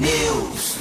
[0.00, 0.76] News.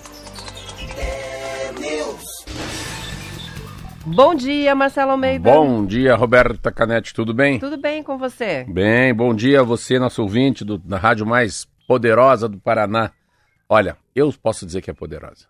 [4.05, 5.50] Bom dia, Marcelo Almeida.
[5.50, 7.58] Bom dia, Roberta Canete, tudo bem?
[7.58, 8.66] Tudo bem com você?
[8.66, 13.12] Bem, bom dia a você, nosso ouvinte do, da rádio mais poderosa do Paraná.
[13.70, 15.45] Olha, eu posso dizer que é poderosa.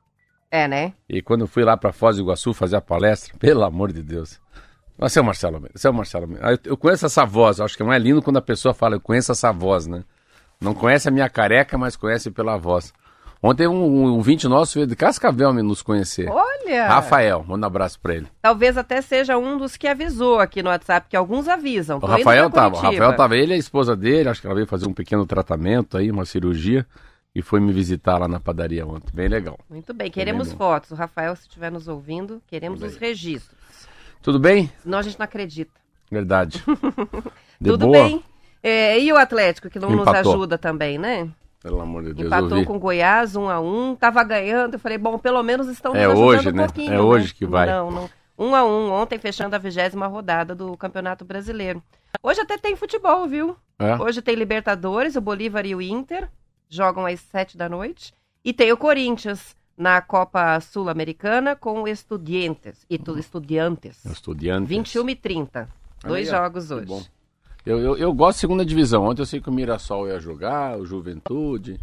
[0.51, 0.93] É, né?
[1.09, 4.03] E quando eu fui lá para Foz do Iguaçu fazer a palestra, pelo amor de
[4.03, 4.39] Deus.
[4.97, 8.21] Você é o Marcelo o Marcelo Eu, conheço essa voz, acho que é mais lindo
[8.21, 10.03] quando a pessoa fala, eu conheço essa voz, né?
[10.59, 12.93] Não conhece a minha careca, mas conhece pela voz.
[13.43, 16.29] Ontem um, um ouvinte nosso veio de Cascavel me nos conhecer.
[16.29, 16.87] Olha!
[16.87, 18.27] Rafael, manda um abraço pra ele.
[18.39, 21.97] Talvez até seja um dos que avisou aqui no WhatsApp, que alguns avisam.
[21.99, 22.79] O Rafael tava, o.
[22.79, 25.97] Rafael tava, ele e a esposa dele, acho que ela veio fazer um pequeno tratamento
[25.97, 26.85] aí, uma cirurgia,
[27.33, 29.11] e foi me visitar lá na padaria ontem.
[29.11, 29.57] Bem legal.
[29.67, 30.57] Muito bem, queremos bem.
[30.57, 30.91] fotos.
[30.91, 33.59] O Rafael, se estiver nos ouvindo, queremos os registros.
[34.21, 34.71] Tudo bem?
[34.83, 35.79] Senão a gente não acredita.
[36.09, 36.63] Verdade.
[37.59, 38.03] De Tudo boa?
[38.03, 38.23] bem?
[38.63, 40.33] É, e o Atlético, que não nos Empatou.
[40.33, 41.29] ajuda também, né?
[41.61, 44.73] Pelo amor de Deus, eu Empatou com o Goiás, um a um, tava ganhando.
[44.75, 46.65] Eu falei, bom, pelo menos estão É nos ajudando hoje, um né?
[46.65, 46.93] pouquinho.
[46.93, 47.67] É hoje que vai.
[47.67, 48.09] Não, não.
[48.37, 51.81] Um a um, ontem fechando a vigésima rodada do Campeonato Brasileiro.
[52.23, 53.55] Hoje até tem futebol, viu?
[53.77, 53.95] É?
[54.01, 56.27] Hoje tem Libertadores, o Bolívar e o Inter
[56.67, 58.11] jogam às sete da noite.
[58.43, 62.85] E tem o Corinthians na Copa Sul-Americana com o Estudiantes.
[62.87, 64.05] E tu- Estudiantes.
[64.05, 64.69] Estudiantes.
[64.69, 65.67] 21 e 30.
[66.03, 66.85] Ah, Dois jogos hoje.
[66.85, 67.01] bom.
[67.65, 69.03] Eu, eu, eu gosto de segunda divisão.
[69.05, 71.79] Ontem eu sei que o Mirassol ia jogar, o Juventude,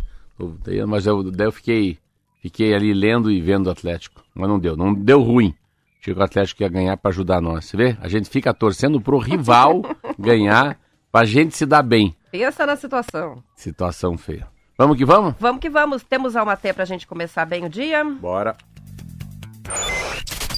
[0.86, 1.98] mas eu, daí eu fiquei,
[2.40, 4.22] fiquei ali lendo e vendo o Atlético.
[4.34, 5.54] Mas não deu, não deu ruim.
[6.00, 7.64] Achei que o Atlético ia ganhar pra ajudar nós.
[7.64, 7.96] Você vê?
[8.00, 9.82] A gente fica torcendo pro rival
[10.18, 10.78] ganhar,
[11.10, 12.14] pra gente se dar bem.
[12.30, 13.42] Pensa na situação.
[13.56, 14.46] Situação feia.
[14.78, 15.34] Vamos que vamos?
[15.40, 16.04] Vamos que vamos.
[16.04, 18.04] Temos alma T pra gente começar bem o dia.
[18.04, 18.56] Bora.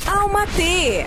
[0.06, 1.06] Alma T.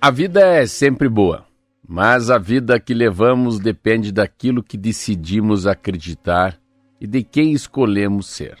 [0.00, 1.46] A vida é sempre boa,
[1.88, 6.58] mas a vida que levamos depende daquilo que decidimos acreditar
[7.00, 8.58] e de quem escolhemos ser.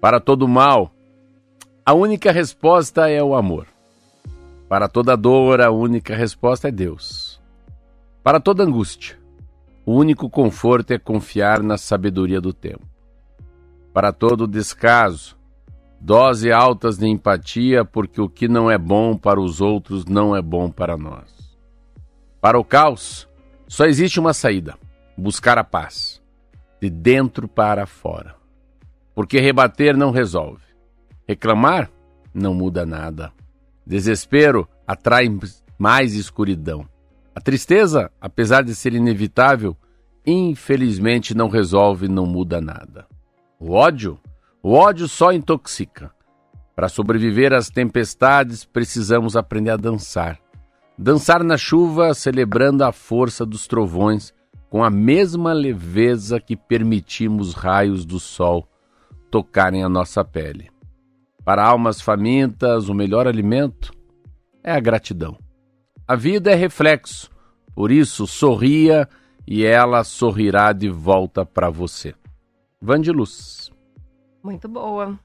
[0.00, 0.90] Para todo mal,
[1.84, 3.66] a única resposta é o amor.
[4.66, 7.25] Para toda dor, a única resposta é Deus.
[8.26, 9.16] Para toda angústia,
[9.84, 12.84] o único conforto é confiar na sabedoria do tempo.
[13.94, 15.38] Para todo descaso,
[16.00, 20.42] Dose altas de empatia, porque o que não é bom para os outros não é
[20.42, 21.56] bom para nós.
[22.40, 23.28] Para o caos,
[23.68, 24.76] só existe uma saída:
[25.16, 26.20] buscar a paz,
[26.82, 28.34] de dentro para fora.
[29.14, 30.64] Porque rebater não resolve.
[31.28, 31.92] Reclamar
[32.34, 33.32] não muda nada.
[33.86, 35.26] Desespero atrai
[35.78, 36.88] mais escuridão.
[37.36, 39.76] A tristeza, apesar de ser inevitável,
[40.26, 43.06] infelizmente não resolve, não muda nada.
[43.60, 44.18] O ódio
[44.68, 46.10] o ódio só intoxica.
[46.74, 50.40] Para sobreviver às tempestades, precisamos aprender a dançar.
[50.98, 54.34] Dançar na chuva, celebrando a força dos trovões,
[54.68, 58.68] com a mesma leveza que permitimos raios do sol
[59.30, 60.68] tocarem a nossa pele.
[61.44, 63.92] Para almas famintas, o melhor alimento
[64.64, 65.38] é a gratidão.
[66.08, 67.28] A vida é reflexo,
[67.74, 69.08] por isso sorria
[69.44, 72.14] e ela sorrirá de volta para você.
[72.80, 73.72] Van de Luz.
[74.40, 75.18] Muito boa.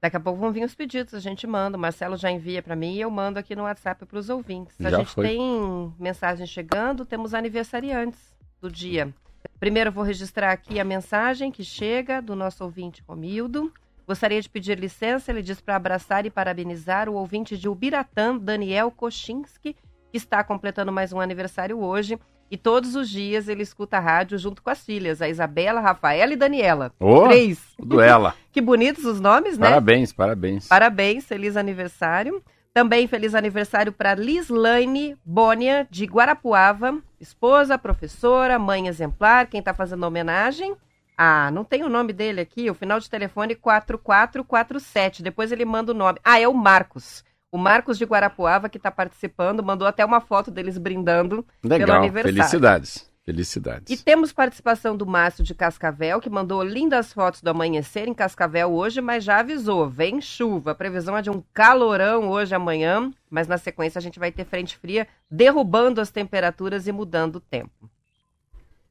[0.00, 1.76] Daqui a pouco vão vir os pedidos, a gente manda.
[1.76, 4.80] O Marcelo já envia para mim e eu mando aqui no WhatsApp para os ouvintes.
[4.80, 5.26] A Já gente foi.
[5.26, 8.20] tem mensagem chegando, temos aniversariantes
[8.60, 9.12] do dia.
[9.58, 13.72] Primeiro eu vou registrar aqui a mensagem que chega do nosso ouvinte Romildo.
[14.06, 18.90] Gostaria de pedir licença, ele diz para abraçar e parabenizar o ouvinte de Ubiratã, Daniel
[18.90, 19.76] Kochinski,
[20.12, 22.18] que está completando mais um aniversário hoje.
[22.50, 25.82] E todos os dias ele escuta a rádio junto com as filhas, a Isabela, a
[25.82, 26.92] Rafaela e Daniela.
[27.00, 27.58] Ô, Três.
[27.78, 28.34] Duela.
[28.52, 29.66] Que bonitos os nomes, né?
[29.70, 30.68] Parabéns, parabéns.
[30.68, 32.42] Parabéns, feliz aniversário.
[32.74, 39.46] Também feliz aniversário para Lislaine Bônia, de Guarapuava, esposa, professora, mãe exemplar.
[39.46, 40.76] Quem está fazendo homenagem?
[41.16, 45.22] Ah, não tem o nome dele aqui, o final de telefone 4447.
[45.22, 46.18] Depois ele manda o nome.
[46.22, 47.24] Ah, é o Marcos.
[47.52, 51.98] O Marcos de Guarapuava que está participando, mandou até uma foto deles brindando pelo Legal,
[51.98, 52.34] aniversário.
[52.34, 53.12] felicidades.
[53.24, 53.92] Felicidades.
[53.92, 58.72] E temos participação do Márcio de Cascavel, que mandou lindas fotos do amanhecer em Cascavel
[58.72, 60.72] hoje, mas já avisou, vem chuva.
[60.72, 64.44] A previsão é de um calorão hoje amanhã, mas na sequência a gente vai ter
[64.44, 67.88] frente fria derrubando as temperaturas e mudando o tempo.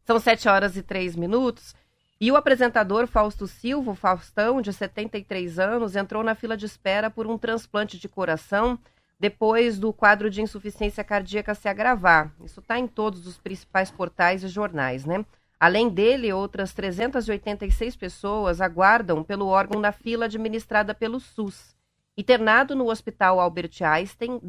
[0.06, 1.76] São 7 horas e 3 minutos.
[2.22, 7.26] E o apresentador Fausto Silva, Faustão, de 73 anos, entrou na fila de espera por
[7.26, 8.78] um transplante de coração
[9.20, 12.32] depois do quadro de insuficiência cardíaca se agravar.
[12.46, 15.26] Isso está em todos os principais portais e jornais, né?
[15.60, 21.76] Além dele, outras 386 pessoas aguardam pelo órgão na fila administrada pelo SUS.
[22.16, 24.40] Internado no Hospital Albert Einstein,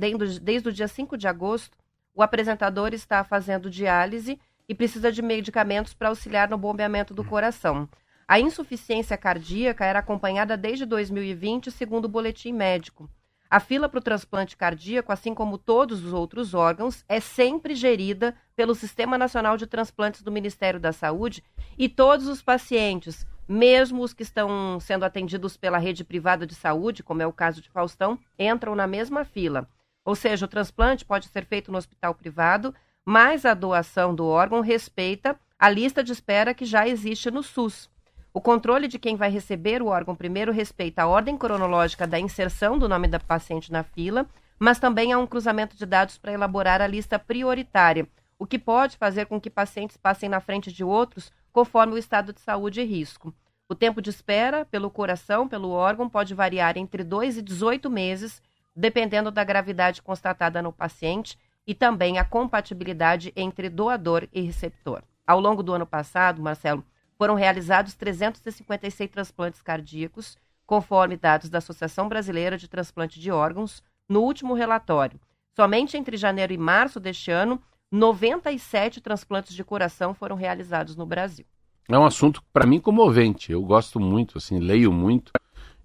[0.42, 1.78] desde o dia 5 de agosto,
[2.14, 7.88] o apresentador está fazendo diálise e precisa de medicamentos para auxiliar no bombeamento do coração.
[8.26, 13.10] A insuficiência cardíaca era acompanhada desde 2020, segundo o boletim médico.
[13.50, 18.34] A fila para o transplante cardíaco, assim como todos os outros órgãos, é sempre gerida
[18.56, 21.44] pelo Sistema Nacional de Transplantes do Ministério da Saúde
[21.76, 27.02] e todos os pacientes, mesmo os que estão sendo atendidos pela rede privada de saúde,
[27.02, 29.68] como é o caso de Faustão, entram na mesma fila.
[30.02, 34.60] Ou seja, o transplante pode ser feito no hospital privado, mas a doação do órgão
[34.60, 37.90] respeita a lista de espera que já existe no SUS.
[38.34, 42.78] O controle de quem vai receber o órgão primeiro respeita a ordem cronológica da inserção
[42.78, 44.26] do nome da paciente na fila,
[44.58, 48.08] mas também há um cruzamento de dados para elaborar a lista prioritária,
[48.38, 52.32] o que pode fazer com que pacientes passem na frente de outros conforme o estado
[52.32, 53.34] de saúde e risco.
[53.68, 58.42] O tempo de espera pelo coração, pelo órgão, pode variar entre 2 e 18 meses,
[58.74, 65.02] dependendo da gravidade constatada no paciente e também a compatibilidade entre doador e receptor.
[65.26, 66.84] Ao longo do ano passado, Marcelo,
[67.16, 70.36] foram realizados 356 transplantes cardíacos,
[70.66, 75.20] conforme dados da Associação Brasileira de Transplante de Órgãos, no último relatório.
[75.54, 77.60] Somente entre janeiro e março deste ano,
[77.90, 81.44] 97 transplantes de coração foram realizados no Brasil.
[81.88, 83.52] É um assunto para mim comovente.
[83.52, 85.32] Eu gosto muito, assim, leio muito.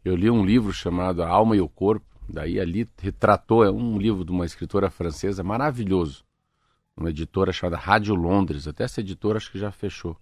[0.05, 3.97] Eu li um livro chamado A Alma e o Corpo, Daí ali retratou, é um
[3.97, 6.25] livro de uma escritora francesa maravilhoso,
[6.95, 10.17] uma editora chamada Rádio Londres, até essa editora acho que já fechou.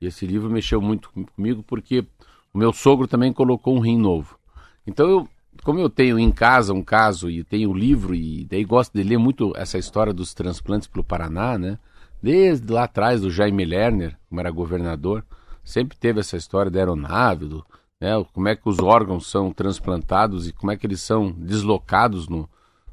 [0.00, 2.06] E esse livro mexeu muito comigo porque
[2.52, 4.38] o meu sogro também colocou um rim novo.
[4.86, 5.28] Então eu,
[5.62, 9.02] como eu tenho em casa um caso e tenho o livro e daí gosto de
[9.02, 11.78] ler muito essa história dos transplantes pelo Paraná, né?
[12.22, 15.24] Desde lá atrás do Jaime Lerner, como era governador,
[15.64, 17.66] sempre teve essa história da aeronave, do,
[18.02, 22.28] né, como é que os órgãos são transplantados e como é que eles são deslocados
[22.28, 22.50] no,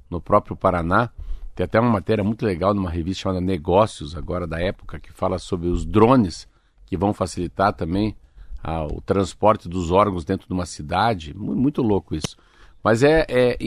[0.08, 1.10] no próprio Paraná.
[1.56, 5.40] Tem até uma matéria muito legal numa revista chamada Negócios, agora da época, que fala
[5.40, 6.48] sobre os drones
[6.86, 8.16] que vão facilitar também
[8.64, 11.36] ah, o transporte dos órgãos dentro de uma cidade.
[11.36, 12.38] Muito, muito louco isso.
[12.84, 13.58] Mas é, é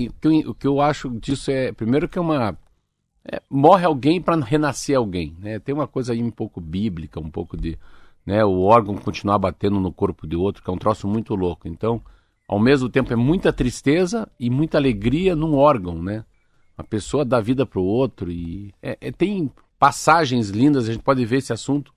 [0.47, 2.57] o, que eu, acho disso é, primeiro que é uma...
[3.25, 5.37] É, morre alguém para renascer alguém.
[5.41, 5.59] Né?
[5.59, 7.77] Tem uma coisa aí um pouco bíblica, um pouco de
[8.25, 11.67] né, o órgão continuar batendo no corpo de outro, que é um troço muito louco.
[11.67, 12.01] Então,
[12.49, 16.25] ao mesmo tempo, é muita tristeza e muita alegria num órgão, né?
[16.77, 21.03] A pessoa dá vida para o outro e é, é, tem passagens lindas, a gente
[21.03, 21.93] pode ver esse assunto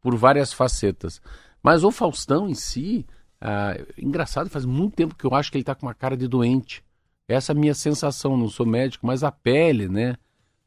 [0.00, 1.20] por várias facetas.
[1.62, 3.06] Mas o Faustão em si,
[3.40, 6.28] ah, engraçado, faz muito tempo que eu acho que ele está com uma cara de
[6.28, 6.82] doente.
[7.28, 10.16] Essa é a minha sensação, não sou médico, mas a pele, né?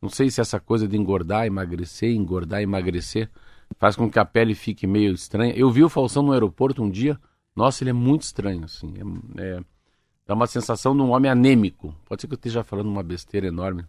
[0.01, 3.29] Não sei se essa coisa de engordar, emagrecer, engordar, emagrecer
[3.77, 5.53] faz com que a pele fique meio estranha.
[5.55, 7.19] Eu vi o Falsão no aeroporto um dia,
[7.55, 8.93] nossa, ele é muito estranho, assim,
[9.37, 9.59] é, é,
[10.25, 11.95] dá uma sensação de um homem anêmico.
[12.05, 13.85] Pode ser que eu esteja falando uma besteira enorme.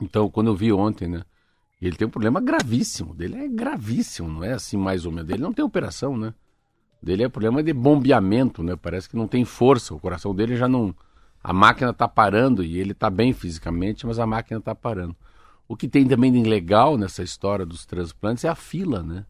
[0.00, 1.22] Então, quando eu vi ontem, né,
[1.80, 5.42] ele tem um problema gravíssimo, dele é gravíssimo, não é assim mais ou menos, dele
[5.42, 6.34] não tem operação, né,
[7.02, 10.68] dele é problema de bombeamento, né, parece que não tem força, o coração dele já
[10.68, 10.94] não,
[11.42, 15.14] a máquina está parando e ele está bem fisicamente, mas a máquina está parando.
[15.68, 19.24] O que tem também de legal nessa história dos transplantes é a fila, né?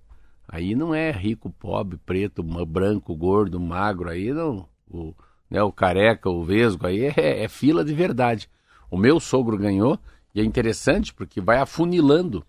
[0.49, 4.69] Aí não é rico, pobre, preto, branco, gordo, magro, aí não.
[4.89, 5.15] O,
[5.51, 8.49] né, o careca, o vesgo, aí é, é fila de verdade.
[8.91, 9.99] O meu sogro ganhou
[10.35, 12.45] e é interessante porque vai afunilando.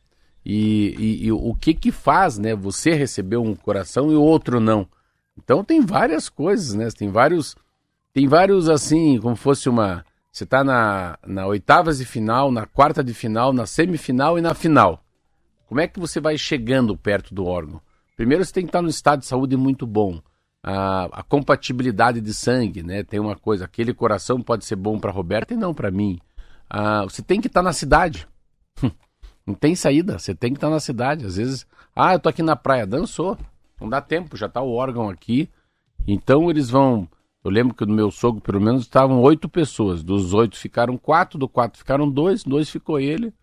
[0.46, 2.56] E, e, e, o que que faz, né?
[2.56, 4.88] Você recebeu um coração e o outro não.
[5.38, 6.88] Então tem várias coisas, né?
[6.90, 7.56] Tem vários,
[8.14, 10.06] tem vários assim, como fosse uma
[10.38, 14.54] você está na, na oitavas de final, na quarta de final, na semifinal e na
[14.54, 15.04] final.
[15.68, 17.82] Como é que você vai chegando perto do órgão?
[18.16, 20.22] Primeiro você tem que estar no estado de saúde muito bom.
[20.64, 23.04] A, a compatibilidade de sangue, né?
[23.04, 26.20] Tem uma coisa, aquele coração pode ser bom para Roberta e não para mim.
[27.06, 28.28] Você tem que estar na cidade.
[29.46, 31.26] Não tem saída, você tem que estar na cidade.
[31.26, 31.66] Às vezes,
[31.96, 33.38] ah, eu tô aqui na praia, dançou.
[33.80, 35.50] Não dá tempo, já está o órgão aqui.
[36.06, 37.08] Então eles vão
[37.48, 40.04] eu lembro que no meu sogro, pelo menos, estavam oito pessoas.
[40.04, 43.34] Dos oito ficaram quatro, do quatro ficaram dois, dois ficou ele.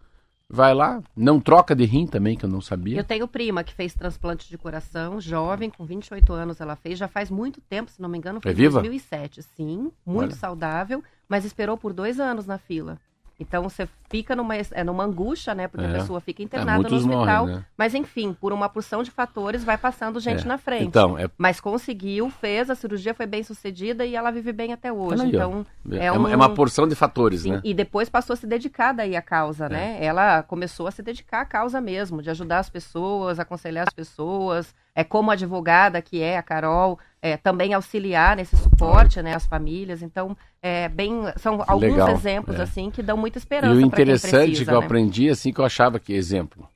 [0.47, 2.99] Vai lá, não troca de rim também, que eu não sabia.
[2.99, 7.09] Eu tenho prima que fez transplante de coração, jovem, com 28 anos ela fez, já
[7.09, 9.43] faz muito tempo, se não me engano, foi é em 2007.
[9.43, 10.35] Sim, muito Olha.
[10.35, 13.01] saudável, mas esperou por dois anos na fila.
[13.39, 15.67] Então você fica numa, é, numa angústia, né?
[15.67, 15.89] Porque É.
[15.91, 17.47] a pessoa fica É, internada no muitos hospital.
[17.47, 17.65] morrem, né?
[17.77, 20.47] Mas enfim, por uma porção de fatores, vai passando gente É.
[20.47, 20.85] na frente.
[20.85, 24.93] Então, é, Mas conseguiu, fez, a cirurgia foi bem sucedida e ela vive bem até
[24.93, 25.23] hoje.
[25.23, 27.61] Aí, então, é, é, uma, um- é uma porção de fatores, Sim, né?
[27.65, 29.99] E depois passou a se dedicar daí à causa, né?
[30.01, 34.73] Ela começou a se dedicar à causa mesmo, de ajudar as pessoas, aconselhar as pessoas,
[34.95, 40.03] é como advogada que é a Carol, é, também auxiliar nesse suporte, né, às famílias.
[40.03, 42.63] Então, é bem, são alguns legal, exemplos é.
[42.63, 44.85] assim que dão muita E esperança o para quem interessante precisa, que eu né?
[44.87, 46.69] aprendi, assim, que eu achava que, exemplo,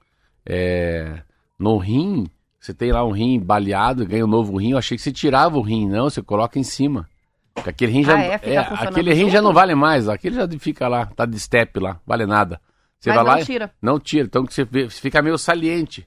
[0.45, 1.23] é,
[1.59, 2.27] no rim,
[2.59, 5.57] você tem lá um rim baleado, ganha um novo rim, eu achei que você tirava
[5.57, 7.09] o rim, não, você coloca em cima.
[7.55, 8.39] Porque aquele rim já, Ah, é?
[8.39, 12.01] Funcionando aquele rim já não vale mais, aquele já fica lá, tá de step lá,
[12.07, 12.61] vale nada.
[12.99, 13.71] Você Mas vai não lá e- tira.
[13.81, 16.07] não tira, então você fica meio saliente.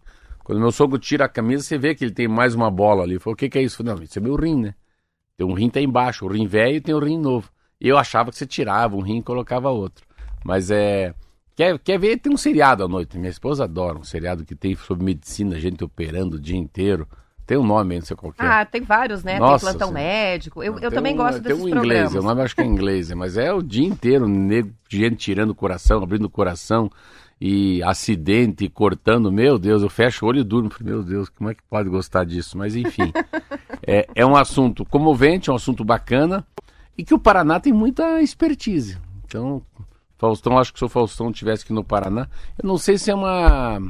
[0.51, 3.17] Quando meu sogro tira a camisa, você vê que ele tem mais uma bola ali.
[3.17, 3.77] Falei, o que, que é isso?
[3.77, 4.75] Falei, não, isso é meu rim, né?
[5.37, 7.49] Tem um rim tá embaixo, o rim velho e tem o rim novo.
[7.79, 10.05] Eu achava que você tirava um rim e colocava outro.
[10.43, 11.13] Mas é.
[11.55, 12.17] Quer, quer ver?
[12.17, 13.17] Tem um seriado à noite.
[13.17, 17.07] Minha esposa adora um seriado que tem sobre medicina, gente operando o dia inteiro.
[17.47, 18.35] Tem um nome aí, não sei qual é.
[18.45, 19.39] Ah, tem vários, né?
[19.39, 20.03] Nossa tem plantão Senhora.
[20.03, 20.61] médico.
[20.61, 22.25] Eu, eu Tem também um- gosto Tem desses um inglês, programas.
[22.25, 25.55] o nome acho que é inglês, mas é o dia inteiro, nego, gente tirando o
[25.55, 26.91] coração, abrindo o coração,
[27.43, 31.55] e acidente, cortando, meu Deus, eu fecho o olho e durmo, meu Deus, como é
[31.55, 32.55] que pode gostar disso?
[32.55, 33.11] Mas enfim,
[33.81, 36.45] é, é um assunto comovente, é um assunto bacana,
[36.95, 38.99] e que o Paraná tem muita expertise.
[39.25, 39.63] Então,
[40.19, 42.27] Faustão, acho que se o Faustão tivesse aqui no Paraná,
[42.61, 43.81] eu não sei se é uma...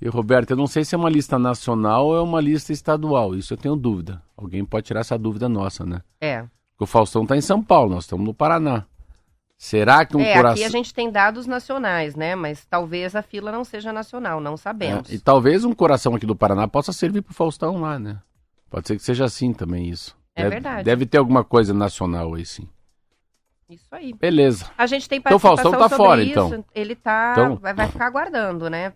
[0.00, 3.36] E Roberto, eu não sei se é uma lista nacional ou é uma lista estadual,
[3.36, 4.20] isso eu tenho dúvida.
[4.36, 6.02] Alguém pode tirar essa dúvida nossa, né?
[6.20, 6.40] É.
[6.40, 8.84] Porque o Faustão está em São Paulo, nós estamos no Paraná.
[9.56, 10.52] Será que um é, coração.
[10.52, 12.34] aqui a gente tem dados nacionais, né?
[12.34, 15.10] Mas talvez a fila não seja nacional, não sabemos.
[15.10, 18.18] É, e talvez um coração aqui do Paraná possa servir para o Faustão lá, né?
[18.68, 20.16] Pode ser que seja assim também isso.
[20.34, 20.84] É deve, verdade.
[20.84, 22.68] Deve ter alguma coisa nacional aí, sim.
[23.74, 24.12] Isso aí.
[24.12, 24.70] Beleza.
[24.76, 26.30] A gente tem Então Faustão tá sobre fora, isso.
[26.32, 26.64] então.
[26.74, 27.32] Ele tá.
[27.32, 28.92] Então- Vai, ficar aguardando, né?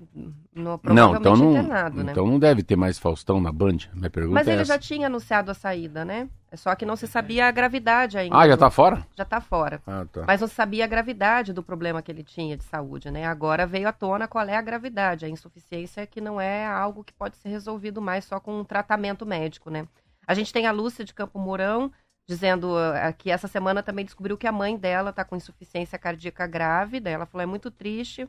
[0.54, 2.10] No, Não, então não, internado, né?
[2.10, 3.76] então não deve ter mais Faustão na Band.
[3.94, 4.72] Minha pergunta Mas é ele essa.
[4.74, 6.28] já tinha anunciado a saída, né?
[6.50, 8.36] É só que não se sabia a gravidade ainda.
[8.36, 9.06] Ah, já tá fora?
[9.16, 9.80] Já tá fora.
[9.86, 10.24] Ah, tá.
[10.26, 13.24] Mas não se sabia a gravidade do problema que ele tinha de saúde, né?
[13.26, 17.12] Agora veio à tona qual é a gravidade, a insuficiência que não é algo que
[17.12, 19.86] pode ser resolvido mais só com um tratamento médico, né?
[20.26, 21.90] A gente tem a Lúcia de Campo Mourão
[22.28, 26.46] dizendo ah, que essa semana também descobriu que a mãe dela tá com insuficiência cardíaca
[26.46, 27.08] grávida.
[27.08, 28.28] Ela falou é muito triste,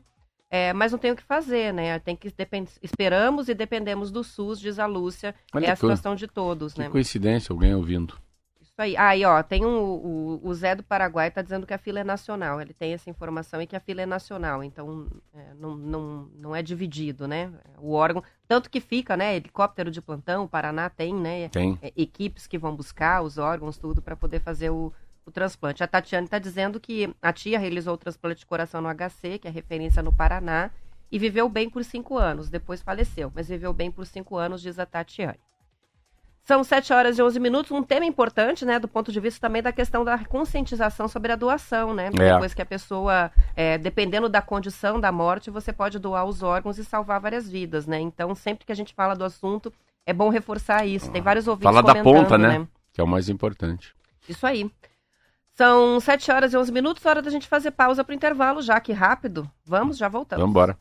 [0.50, 1.98] é, mas não tem o que fazer, né?
[1.98, 2.68] Tem que depend...
[2.82, 5.34] esperamos e dependemos do SUS, diz a Lúcia.
[5.52, 6.88] Olha é a situação de todos, Que né?
[6.88, 8.18] coincidência, alguém ouvindo.
[8.80, 8.96] Isso aí.
[8.96, 12.04] Aí, ó, tem um, o, o Zé do Paraguai tá dizendo que a fila é
[12.04, 12.60] nacional.
[12.60, 14.64] Ele tem essa informação e que a fila é nacional.
[14.64, 17.52] Então, é, não, não, não é dividido, né?
[17.78, 18.22] O órgão.
[18.48, 19.36] Tanto que fica, né?
[19.36, 21.48] Helicóptero de plantão, o Paraná tem, né?
[21.48, 21.78] Tem.
[21.82, 24.92] é, equipes que vão buscar os órgãos, tudo, para poder fazer o,
[25.26, 25.84] o transplante.
[25.84, 29.48] A Tatiane está dizendo que a tia realizou o transplante de coração no HC, que
[29.48, 30.70] é referência no Paraná,
[31.12, 32.48] e viveu bem por cinco anos.
[32.48, 35.38] Depois faleceu, mas viveu bem por cinco anos, diz a Tatiane.
[36.44, 39.62] São 7 horas e 11 minutos, um tema importante, né, do ponto de vista também
[39.62, 42.06] da questão da conscientização sobre a doação, né?
[42.06, 42.32] É.
[42.32, 46.78] Depois que a pessoa, é, dependendo da condição da morte, você pode doar os órgãos
[46.78, 48.00] e salvar várias vidas, né?
[48.00, 49.72] Então, sempre que a gente fala do assunto,
[50.06, 51.10] é bom reforçar isso.
[51.10, 52.66] Tem vários ouvintes Fala da ponta, né?
[52.92, 53.94] Que é o mais importante.
[54.28, 54.70] Isso aí.
[55.54, 58.80] São 7 horas e 11 minutos, hora da gente fazer pausa para o intervalo, já
[58.80, 59.48] que rápido.
[59.64, 60.40] Vamos, já voltamos.
[60.40, 60.76] Vamos embora.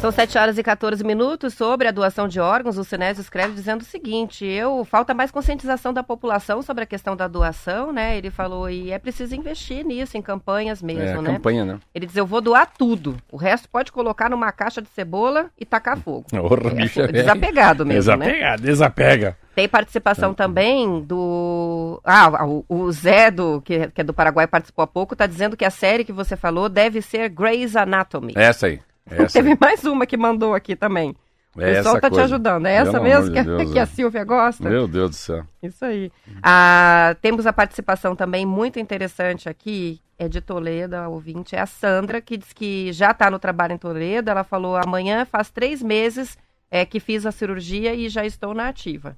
[0.00, 2.78] São 7 horas e 14 minutos sobre a doação de órgãos.
[2.78, 7.14] O Sinésio escreve dizendo o seguinte: eu falta mais conscientização da população sobre a questão
[7.14, 8.16] da doação, né?
[8.16, 11.32] Ele falou, e é preciso investir nisso, em campanhas mesmo, é, né?
[11.34, 11.78] campanha, né?
[11.94, 13.14] Ele diz: eu vou doar tudo.
[13.30, 16.24] O resto pode colocar numa caixa de cebola e tacar fogo.
[16.32, 18.56] Porra, É, é desapegado mesmo, né?
[18.56, 19.36] Desapega.
[19.54, 22.00] Tem participação também do.
[22.02, 25.58] Ah, o, o Zé, do, que, que é do Paraguai, participou há pouco, tá dizendo
[25.58, 28.32] que a série que você falou deve ser Grey's Anatomy.
[28.34, 28.80] Essa aí.
[29.10, 31.14] Essa Teve mais uma que mandou aqui também.
[31.56, 32.24] O É pessoal tá te coisa.
[32.26, 32.66] ajudando.
[32.66, 33.86] É essa Pelo mesmo que, de Deus, que a é.
[33.86, 34.68] Silvia gosta?
[34.70, 35.44] Meu Deus do céu.
[35.62, 36.12] Isso aí.
[36.42, 41.66] Ah, temos a participação também muito interessante aqui, é de Toledo, a ouvinte, é a
[41.66, 44.30] Sandra, que diz que já está no trabalho em Toledo.
[44.30, 46.38] Ela falou: amanhã faz três meses
[46.70, 49.16] é, que fiz a cirurgia e já estou na ativa.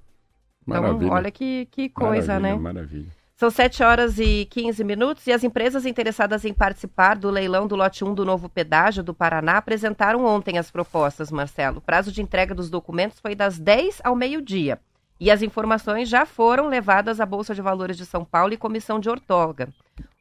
[0.66, 1.12] Então, Maravilha.
[1.12, 2.62] olha que, que coisa, maravilha, né?
[2.62, 3.21] Maravilha.
[3.42, 7.74] São 7 horas e 15 minutos e as empresas interessadas em participar do leilão do
[7.74, 11.78] lote 1 do novo pedágio do Paraná apresentaram ontem as propostas, Marcelo.
[11.78, 14.78] O prazo de entrega dos documentos foi das 10 ao meio-dia.
[15.18, 19.00] E as informações já foram levadas à Bolsa de Valores de São Paulo e Comissão
[19.00, 19.70] de Ortoga.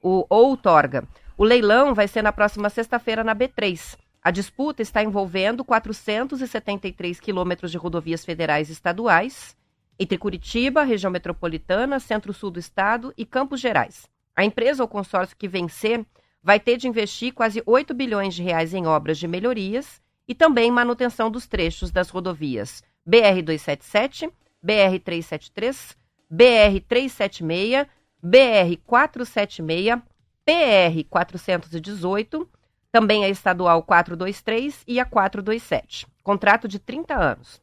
[0.02, 1.08] O outorga.
[1.38, 4.00] O leilão vai ser na próxima sexta-feira na B3.
[4.24, 9.56] A disputa está envolvendo 473 quilômetros de rodovias federais e estaduais
[10.02, 14.10] entre Curitiba, região metropolitana, centro-sul do estado e Campos Gerais.
[14.36, 16.04] A empresa ou consórcio que vencer
[16.42, 20.72] vai ter de investir quase 8 bilhões de reais em obras de melhorias e também
[20.72, 24.32] manutenção dos trechos das rodovias BR-277,
[24.66, 25.96] BR-373,
[26.34, 27.88] BR-376,
[28.24, 30.02] BR-476,
[30.48, 32.48] PR-418,
[32.92, 36.08] também a estadual 423 e a 427.
[36.24, 37.61] Contrato de 30 anos.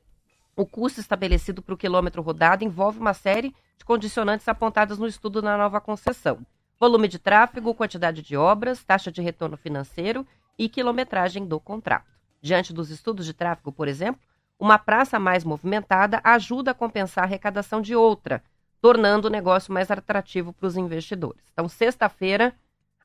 [0.59, 5.41] O custo estabelecido para o quilômetro rodado envolve uma série de condicionantes apontados no estudo
[5.41, 6.45] na nova concessão.
[6.81, 10.27] Volume de tráfego, quantidade de obras, taxa de retorno financeiro
[10.59, 12.11] e quilometragem do contrato.
[12.43, 14.21] Diante dos estudos de tráfego, por exemplo,
[14.59, 18.43] uma praça mais movimentada ajuda a compensar a arrecadação de outra,
[18.81, 21.45] tornando o negócio mais atrativo para os investidores.
[21.53, 22.53] Então, sexta-feira,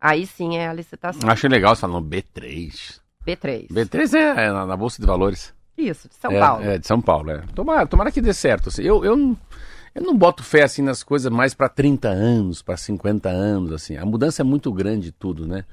[0.02, 1.30] aí sim é a licitação.
[1.30, 3.00] Achei legal, você falou B3.
[3.24, 3.68] B3.
[3.68, 5.54] B3 é, é na Bolsa de Valores.
[5.78, 6.64] Isso, de São é, Paulo.
[6.64, 7.44] É, de São Paulo, é.
[7.54, 8.70] Tomara, tomara que dê certo.
[8.70, 8.84] Assim.
[8.84, 9.38] Eu, eu, não,
[9.96, 13.98] eu não boto fé assim nas coisas mais para 30 anos, para 50 anos, assim.
[13.98, 15.66] A mudança é muito grande tudo, né?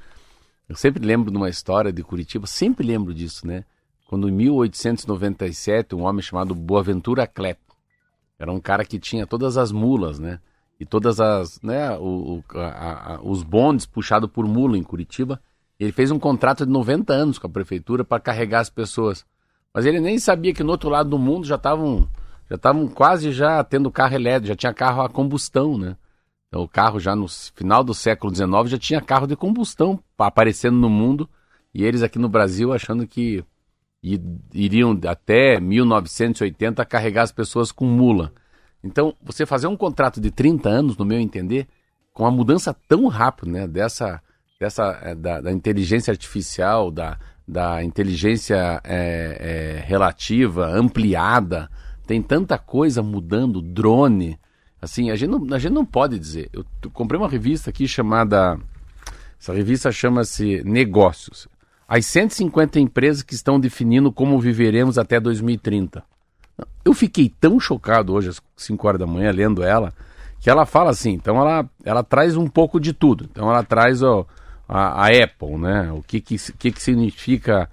[0.68, 3.64] Eu sempre lembro de uma história de Curitiba, sempre lembro disso, né?
[4.08, 7.60] Quando em 1897, um homem chamado Boaventura Klepp,
[8.38, 10.40] era um cara que tinha todas as mulas, né?
[10.80, 15.38] E todas as, né, o, o a, a, os bondes puxados por mula em Curitiba.
[15.78, 19.26] Ele fez um contrato de 90 anos com a prefeitura para carregar as pessoas.
[19.74, 22.08] Mas ele nem sabia que no outro lado do mundo já estavam
[22.48, 25.96] já estavam quase já tendo carro elétrico, já tinha carro a combustão, né?
[26.48, 30.76] Então, o carro já no final do século XIX já tinha carro de combustão aparecendo
[30.76, 31.30] no mundo
[31.72, 33.44] e eles aqui no Brasil achando que
[34.52, 38.32] iriam até 1980 carregar as pessoas com mula.
[38.82, 41.68] Então, você fazer um contrato de 30 anos, no meu entender,
[42.12, 44.20] com uma mudança tão rápida, né, dessa,
[44.58, 47.18] dessa eh, da, da inteligência artificial, da,
[47.50, 51.68] da inteligência é, é, relativa, ampliada,
[52.06, 54.38] tem tanta coisa mudando, drone.
[54.80, 56.48] Assim, a gente não, a gente não pode dizer.
[56.52, 58.56] Eu, comprei uma revista aqui chamada.
[59.38, 61.48] Essa revista chama-se Negócios.
[61.88, 66.04] As 150 empresas que estão definindo como viveremos até 2030.
[66.84, 69.92] Eu fiquei tão chocado hoje, às 5 horas da manhã, lendo ela,
[70.38, 71.10] que ela fala assim.
[71.10, 73.26] Então, ela, ela traz um pouco de tudo.
[73.28, 74.24] Então, ela traz ó,
[74.72, 75.90] a, a Apple, né?
[75.90, 77.68] O que que, que, que significa,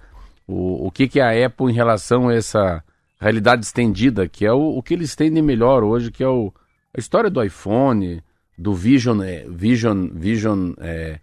[0.48, 2.82] o, o que, que é a Apple em relação a essa
[3.20, 6.52] realidade estendida, que é o, o que eles têm de melhor hoje, que é o,
[6.92, 8.20] a história do iPhone,
[8.58, 11.20] do Vision, é, Vision, Vision, é,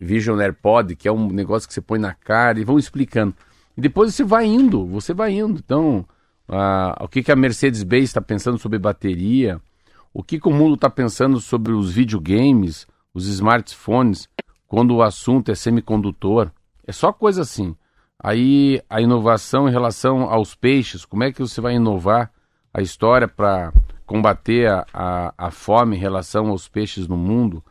[0.00, 3.34] Vision AirPod, que é um negócio que você põe na cara, e vão explicando.
[3.76, 5.58] E depois você vai indo, você vai indo.
[5.58, 6.06] Então,
[7.00, 9.60] o que, que a Mercedes-Benz está pensando sobre bateria,
[10.14, 14.28] o que, que o mundo está pensando sobre os videogames, os smartphones,
[14.66, 16.50] quando o assunto é semicondutor.
[16.86, 17.76] É só coisa assim.
[18.18, 22.30] Aí a inovação em relação aos peixes, como é que você vai inovar
[22.72, 23.72] a história para
[24.06, 27.62] combater a, a, a, fome em relação aos peixes no mundo?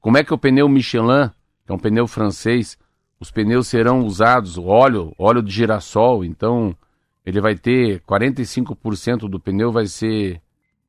[0.00, 1.30] Como é que o pneu Michelin,
[1.64, 2.76] que é um pneu francês,
[3.18, 6.76] os pneus serão usados, óleo, óleo de girassol, então
[7.24, 10.42] ele vai ter 45% do pneu vai ser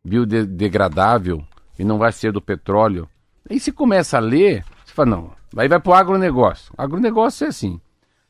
[0.03, 1.43] biodegradável
[1.79, 3.07] e não vai ser do petróleo.
[3.49, 6.73] Aí se começa a ler, você fala, não, Aí vai para o agronegócio.
[6.77, 7.79] Agronegócio é assim.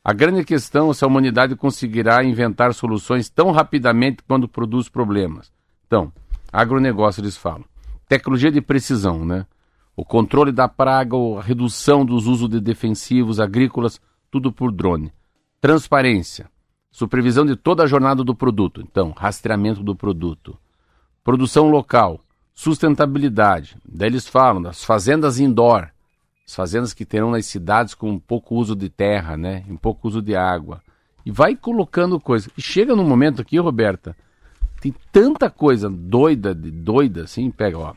[0.04, 5.52] A grande questão é se a humanidade conseguirá inventar soluções tão rapidamente quando produz problemas.
[5.86, 6.12] Então,
[6.52, 7.64] agronegócio eles falam.
[8.08, 9.44] Tecnologia de precisão, né?
[9.96, 15.12] O controle da praga, a redução dos usos de defensivos agrícolas, tudo por drone.
[15.60, 16.48] Transparência.
[16.92, 18.80] Supervisão de toda a jornada do produto.
[18.80, 20.56] Então, rastreamento do produto.
[21.24, 22.20] Produção local.
[22.54, 23.76] Sustentabilidade.
[23.84, 25.90] Daí eles falam das fazendas indoor
[26.46, 29.64] as fazendas que terão nas cidades com pouco uso de terra, né?
[29.68, 30.80] Um pouco uso de água.
[31.24, 32.48] E vai colocando coisa.
[32.56, 34.16] E chega num momento aqui, Roberta,
[34.80, 37.94] tem tanta coisa doida, doida assim, pega, ó.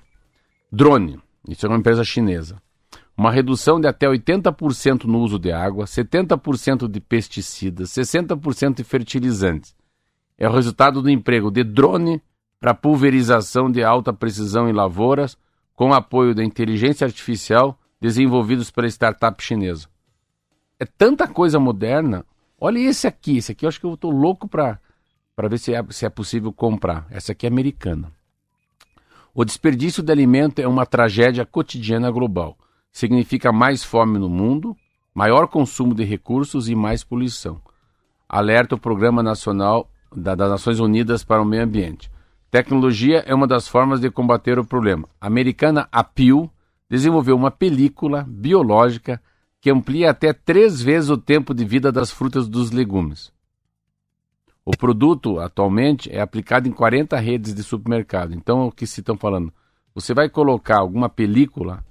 [0.72, 2.60] Drone, isso é uma empresa chinesa.
[3.16, 9.76] Uma redução de até 80% no uso de água, 70% de pesticidas, 60% de fertilizantes.
[10.38, 12.22] É o resultado do emprego de drone
[12.60, 15.38] para pulverização de alta precisão em lavouras,
[15.76, 19.88] com apoio da inteligência artificial desenvolvidos pela startup chinesa.
[20.80, 22.26] É tanta coisa moderna.
[22.60, 24.80] Olha esse aqui, esse aqui eu acho que eu estou louco para
[25.50, 27.06] ver se é, se é possível comprar.
[27.10, 28.12] Essa aqui é americana.
[29.34, 32.58] O desperdício de alimento é uma tragédia cotidiana global.
[32.92, 34.76] Significa mais fome no mundo,
[35.14, 37.62] maior consumo de recursos e mais poluição.
[38.28, 42.12] Alerta o Programa Nacional das Nações Unidas para o Meio Ambiente.
[42.50, 45.08] Tecnologia é uma das formas de combater o problema.
[45.22, 46.50] A americana Apil
[46.90, 49.22] desenvolveu uma película biológica
[49.62, 53.32] que amplia até três vezes o tempo de vida das frutas e dos legumes.
[54.66, 58.34] O produto, atualmente, é aplicado em 40 redes de supermercado.
[58.34, 59.52] Então, o que se estão falando?
[59.96, 61.84] Você vai colocar alguma película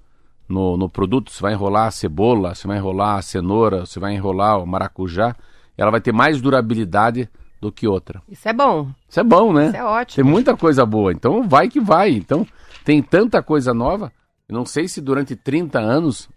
[0.48, 4.14] no, no produto, você vai enrolar a cebola, você vai enrolar a cenoura, você vai
[4.14, 5.36] enrolar o maracujá,
[5.76, 7.28] ela vai ter mais durabilidade
[7.60, 8.22] do que outra.
[8.28, 8.88] Isso é bom.
[9.08, 9.66] Isso é bom, né?
[9.66, 10.24] Isso é ótimo.
[10.24, 11.12] Tem muita coisa boa.
[11.12, 12.10] Então, vai que vai.
[12.12, 12.46] Então,
[12.84, 14.12] tem tanta coisa nova.
[14.48, 16.28] Eu não sei se durante 30 anos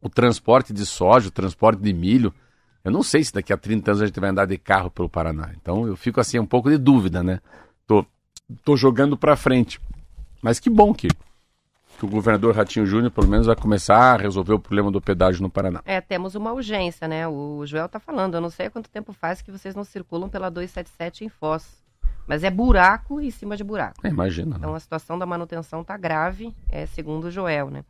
[0.00, 2.32] o transporte de soja, o transporte de milho,
[2.84, 5.08] eu não sei se daqui a 30 anos a gente vai andar de carro pelo
[5.08, 5.50] Paraná.
[5.60, 7.40] Então eu fico assim um pouco de dúvida, né?
[7.84, 8.06] Tô,
[8.64, 9.80] tô jogando para frente.
[10.40, 11.08] Mas que bom que,
[11.98, 15.42] que o governador Ratinho Júnior pelo menos vai começar a resolver o problema do pedágio
[15.42, 15.82] no Paraná.
[15.84, 17.26] É, temos uma urgência, né?
[17.26, 20.28] O Joel tá falando, eu não sei há quanto tempo faz que vocês não circulam
[20.28, 21.84] pela 277 em Foz.
[22.26, 24.04] Mas é buraco em cima de buraco.
[24.04, 24.50] É, imagina.
[24.50, 24.56] Né?
[24.58, 27.84] Então a situação da manutenção tá grave, é, segundo o Joel, né?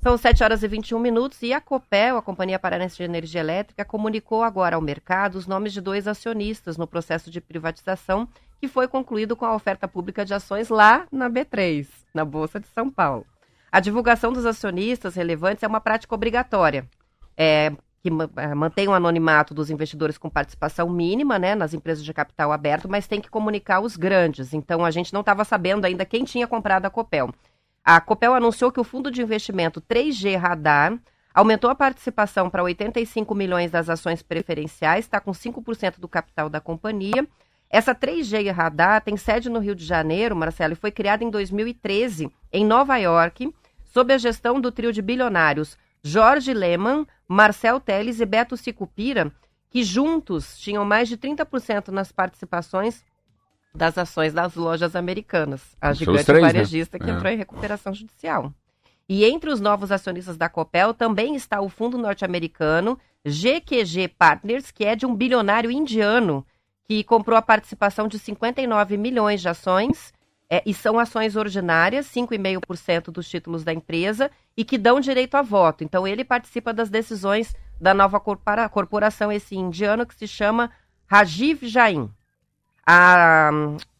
[0.00, 3.84] São 7 horas e 21 minutos e a Copel, a Companhia Paranense de Energia Elétrica,
[3.84, 8.28] comunicou agora ao mercado os nomes de dois acionistas no processo de privatização
[8.60, 12.68] que foi concluído com a oferta pública de ações lá na B3, na Bolsa de
[12.68, 13.26] São Paulo.
[13.72, 16.88] A divulgação dos acionistas relevantes é uma prática obrigatória,
[17.36, 17.72] é,
[18.10, 22.52] que é, mantém o anonimato dos investidores com participação mínima né, nas empresas de capital
[22.52, 24.52] aberto, mas tem que comunicar os grandes.
[24.52, 27.30] Então a gente não estava sabendo ainda quem tinha comprado a Copel.
[27.84, 30.98] A Copel anunciou que o fundo de investimento 3G Radar
[31.32, 36.60] aumentou a participação para 85 milhões das ações preferenciais, está com 5% do capital da
[36.60, 37.26] companhia.
[37.70, 42.30] Essa 3G Radar tem sede no Rio de Janeiro, Marcelo, e foi criada em 2013
[42.52, 48.26] em Nova York, sob a gestão do trio de bilionários Jorge Lehmann, Marcel Teles e
[48.26, 49.30] Beto Sicupira,
[49.70, 53.04] que juntos tinham mais de 30% nas participações
[53.74, 56.52] das ações das lojas americanas, a gigante três, né?
[56.52, 57.04] varejista né?
[57.04, 57.14] que é.
[57.14, 58.52] entrou em recuperação judicial.
[59.08, 64.84] E entre os novos acionistas da Copel também está o fundo norte-americano GQG Partners, que
[64.84, 66.44] é de um bilionário indiano
[66.84, 70.12] que comprou a participação de 59 milhões de ações
[70.50, 75.42] é, e são ações ordinárias, 5,5% dos títulos da empresa e que dão direito a
[75.42, 75.84] voto.
[75.84, 80.70] Então ele participa das decisões da nova corporação esse indiano que se chama
[81.06, 82.10] Rajiv Jain.
[82.90, 83.50] A,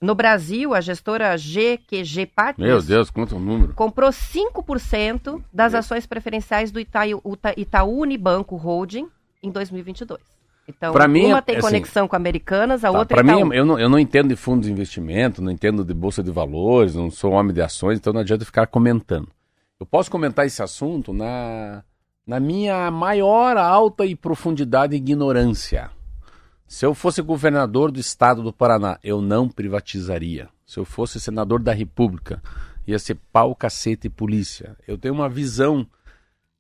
[0.01, 2.71] no Brasil, a gestora GQG Partners.
[2.71, 3.75] Meu Deus, quanto número.
[3.75, 7.23] Comprou 5% das ações preferenciais do Itaú,
[7.55, 9.07] Itaú Unibanco Holding
[9.43, 10.38] em 2022.
[10.69, 13.65] Então, pra mim, uma tem assim, conexão com Americanas, a tá, outra Para mim, eu
[13.65, 17.11] não, eu não entendo de fundos de investimento, não entendo de bolsa de valores, não
[17.11, 19.29] sou homem de ações, então não adianta ficar comentando.
[19.81, 21.83] Eu posso comentar esse assunto na,
[22.27, 25.91] na minha maior, alta e profundidade ignorância.
[26.67, 30.51] Se eu fosse governador do estado do Paraná, eu não privatizaria.
[30.67, 32.43] Se eu fosse senador da República,
[32.87, 34.77] ia ser pau, cacete e polícia.
[34.87, 35.87] Eu tenho uma visão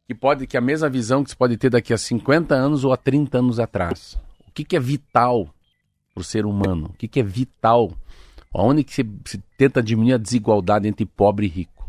[0.08, 2.94] que pode, que a mesma visão que se pode ter daqui a 50 anos ou
[2.94, 4.18] a 30 anos atrás.
[4.48, 5.54] O que, que é vital
[6.14, 6.86] para o ser humano?
[6.86, 7.92] O que, que é vital?
[8.52, 11.86] Onde que se, se tenta diminuir a desigualdade entre pobre e rico?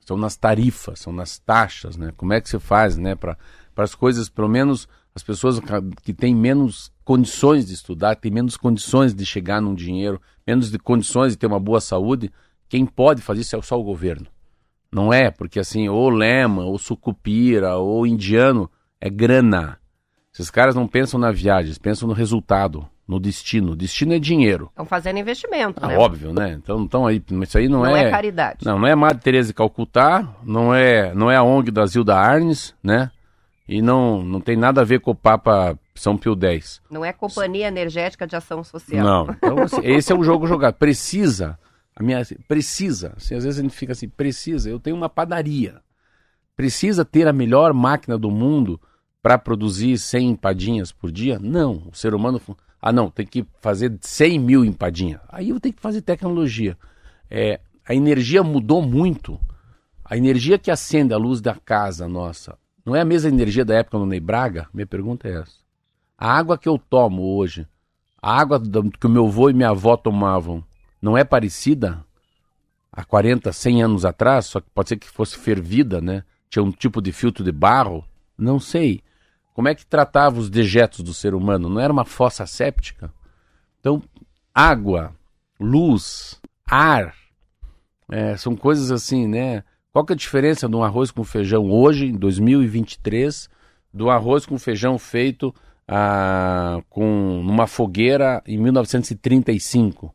[0.00, 2.10] São nas tarifas, são nas taxas, né?
[2.16, 3.14] Como é que você faz, né?
[3.14, 3.36] Para
[3.76, 5.60] as coisas, pelo menos as pessoas
[6.02, 10.78] que têm menos condições de estudar, têm menos condições de chegar num dinheiro, menos de
[10.78, 12.32] condições de ter uma boa saúde,
[12.66, 14.26] quem pode fazer isso é só o governo.
[14.94, 19.76] Não é, porque assim, ou lema, ou sucupira, ou indiano, é grana.
[20.32, 23.74] Esses caras não pensam na viagem, eles pensam no resultado, no destino.
[23.74, 24.68] Destino é dinheiro.
[24.70, 25.98] Estão fazendo investimento, ah, né?
[25.98, 26.52] Óbvio, né?
[26.52, 28.04] Então, então aí, isso aí não, não é...
[28.04, 28.64] é caridade.
[28.64, 32.14] Não, não é Madre Teresa de Calcutá, não é, não é a ONG da Zilda
[32.14, 33.10] Arnes, né?
[33.66, 36.80] E não, não tem nada a ver com o Papa São Pio X.
[36.88, 39.04] Não é Companhia Energética de Ação Social.
[39.04, 39.26] Não.
[39.30, 40.74] Então, assim, esse é o jogo jogado.
[40.74, 41.58] Precisa.
[41.96, 43.14] A minha, precisa.
[43.16, 44.68] Assim, às vezes a gente fica assim, precisa.
[44.68, 45.80] Eu tenho uma padaria.
[46.56, 48.80] Precisa ter a melhor máquina do mundo
[49.22, 51.38] para produzir 100 empadinhas por dia?
[51.38, 51.88] Não.
[51.90, 52.40] O ser humano.
[52.80, 55.20] Ah, não, tem que fazer 100 mil empadinhas.
[55.28, 56.76] Aí eu tenho que fazer tecnologia.
[57.30, 59.40] É, a energia mudou muito.
[60.04, 63.74] A energia que acende a luz da casa nossa não é a mesma energia da
[63.74, 64.68] época no Ney Braga?
[64.72, 65.56] Minha pergunta é essa.
[66.18, 67.66] A água que eu tomo hoje,
[68.20, 68.60] a água
[69.00, 70.62] que o meu avô e minha avó tomavam,
[71.04, 72.02] não é parecida
[72.90, 74.46] há 40, 100 anos atrás?
[74.46, 76.24] Só que pode ser que fosse fervida, né?
[76.48, 78.02] Tinha um tipo de filtro de barro?
[78.38, 79.02] Não sei.
[79.52, 81.68] Como é que tratava os dejetos do ser humano?
[81.68, 83.12] Não era uma fossa séptica?
[83.78, 84.02] Então,
[84.54, 85.14] água,
[85.60, 87.14] luz, ar,
[88.10, 89.62] é, são coisas assim, né?
[89.92, 93.50] Qual que é a diferença de um arroz com feijão hoje, em 2023,
[93.92, 95.54] do arroz com feijão feito
[95.86, 100.14] ah, com numa fogueira em 1935?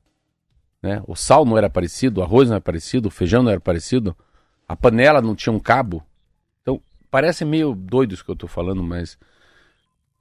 [0.82, 1.04] Né?
[1.08, 4.15] O sal não era parecido, o arroz não era parecido, o feijão não era parecido,
[4.68, 6.04] a panela não tinha um cabo.
[6.62, 9.18] Então, parece meio doido isso que eu tô falando, mas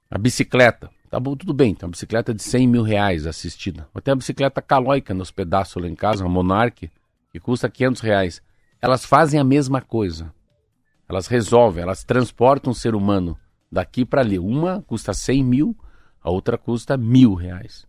[0.09, 3.87] a bicicleta, tá bom, tudo bem, tem uma bicicleta de 100 mil reais assistida.
[3.93, 6.91] Mas tem a bicicleta calóica nos pedaços lá em casa, uma Monarch,
[7.31, 8.41] que custa 500 reais.
[8.81, 10.33] Elas fazem a mesma coisa.
[11.07, 13.37] Elas resolvem, elas transportam o ser humano
[13.71, 14.39] daqui para ali.
[14.39, 15.77] Uma custa 100 mil,
[16.21, 17.87] a outra custa mil reais.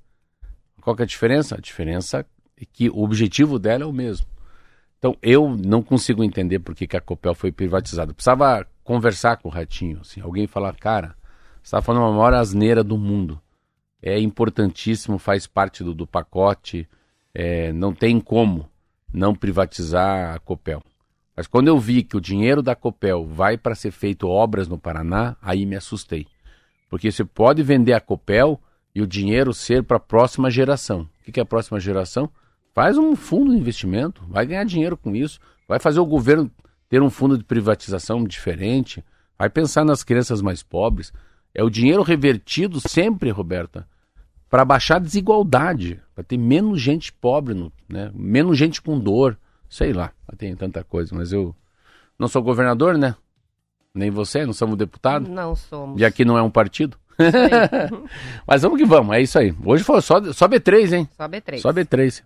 [0.81, 1.57] Qual que é a diferença?
[1.57, 2.27] A diferença
[2.67, 4.27] que o objetivo dela é o mesmo.
[4.99, 8.13] Então, eu não consigo entender por que, que a Copel foi privatizada.
[8.13, 10.01] Precisava conversar com o Ratinho.
[10.03, 11.17] Assim, alguém falar, cara,
[11.63, 13.41] você está falando uma maior asneira do mundo.
[14.03, 16.87] É importantíssimo, faz parte do, do pacote.
[17.35, 18.69] É, não tem como
[19.13, 20.83] não privatizar a Copel.
[21.37, 24.79] Mas quando eu vi que o dinheiro da Copel vai para ser feito obras no
[24.79, 26.27] Paraná, aí me assustei.
[26.91, 28.61] Porque você pode vender a Copel
[28.95, 31.09] e o dinheiro ser para a próxima geração.
[31.27, 32.29] O que é a próxima geração?
[32.73, 36.51] Faz um fundo de investimento, vai ganhar dinheiro com isso, vai fazer o governo
[36.89, 39.05] ter um fundo de privatização diferente,
[39.39, 41.13] vai pensar nas crianças mais pobres.
[41.55, 43.87] É o dinheiro revertido sempre, Roberta,
[44.49, 48.11] para baixar a desigualdade, para ter menos gente pobre, né?
[48.15, 51.55] menos gente com dor, sei lá, tem tanta coisa, mas eu
[52.19, 53.15] não sou governador, né?
[53.95, 55.29] Nem você, não somos deputados?
[55.29, 56.01] Não somos.
[56.01, 56.97] E aqui não é um partido?
[58.47, 59.55] mas vamos que vamos, é isso aí.
[59.65, 61.09] Hoje foi só, só B3, hein?
[61.17, 61.59] Só B3.
[61.59, 62.23] Só B3.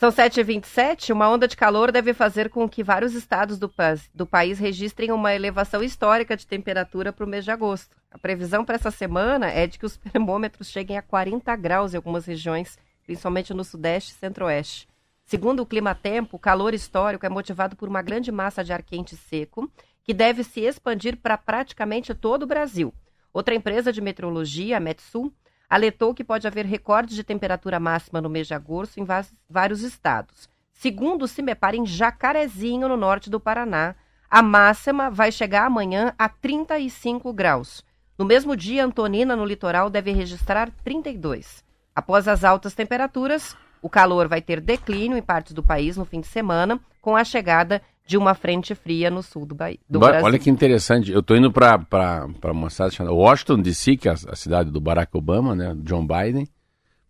[0.00, 3.70] São 7h27, uma onda de calor deve fazer com que vários estados do,
[4.14, 7.94] do país registrem uma elevação histórica de temperatura para o mês de agosto.
[8.10, 11.98] A previsão para essa semana é de que os termômetros cheguem a 40 graus em
[11.98, 14.88] algumas regiões, principalmente no sudeste e centro-oeste.
[15.26, 19.14] Segundo o Climatempo, o calor histórico é motivado por uma grande massa de ar quente
[19.18, 19.70] seco,
[20.02, 22.90] que deve se expandir para praticamente todo o Brasil.
[23.34, 25.30] Outra empresa de meteorologia, a Metsul,
[25.70, 29.06] alertou que pode haver recordes de temperatura máxima no mês de agosto em
[29.48, 30.48] vários estados.
[30.72, 33.94] Segundo o CIMEPAR, em Jacarezinho, no norte do Paraná,
[34.28, 37.84] a máxima vai chegar amanhã a 35 graus.
[38.18, 41.64] No mesmo dia, Antonina, no litoral, deve registrar 32.
[41.94, 46.20] Após as altas temperaturas, o calor vai ter declínio em partes do país no fim
[46.20, 50.24] de semana, com a chegada de uma frente fria no sul do, Bahia, do Brasil.
[50.24, 51.12] Olha que interessante.
[51.12, 55.16] Eu estou indo para uma cidade chamada Washington, D.C., que é a, cidade do Barack
[55.16, 55.76] Obama, né?
[55.84, 56.48] John Biden.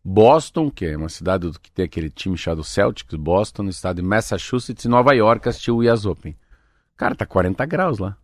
[0.04, 4.02] Boston, que é uma cidade que tem aquele time chamado Celtics, Boston, no estado de
[4.02, 6.36] Massachusetts, e Nova York, assistiu o US Open.
[6.98, 8.14] Cara, tá 40 graus lá.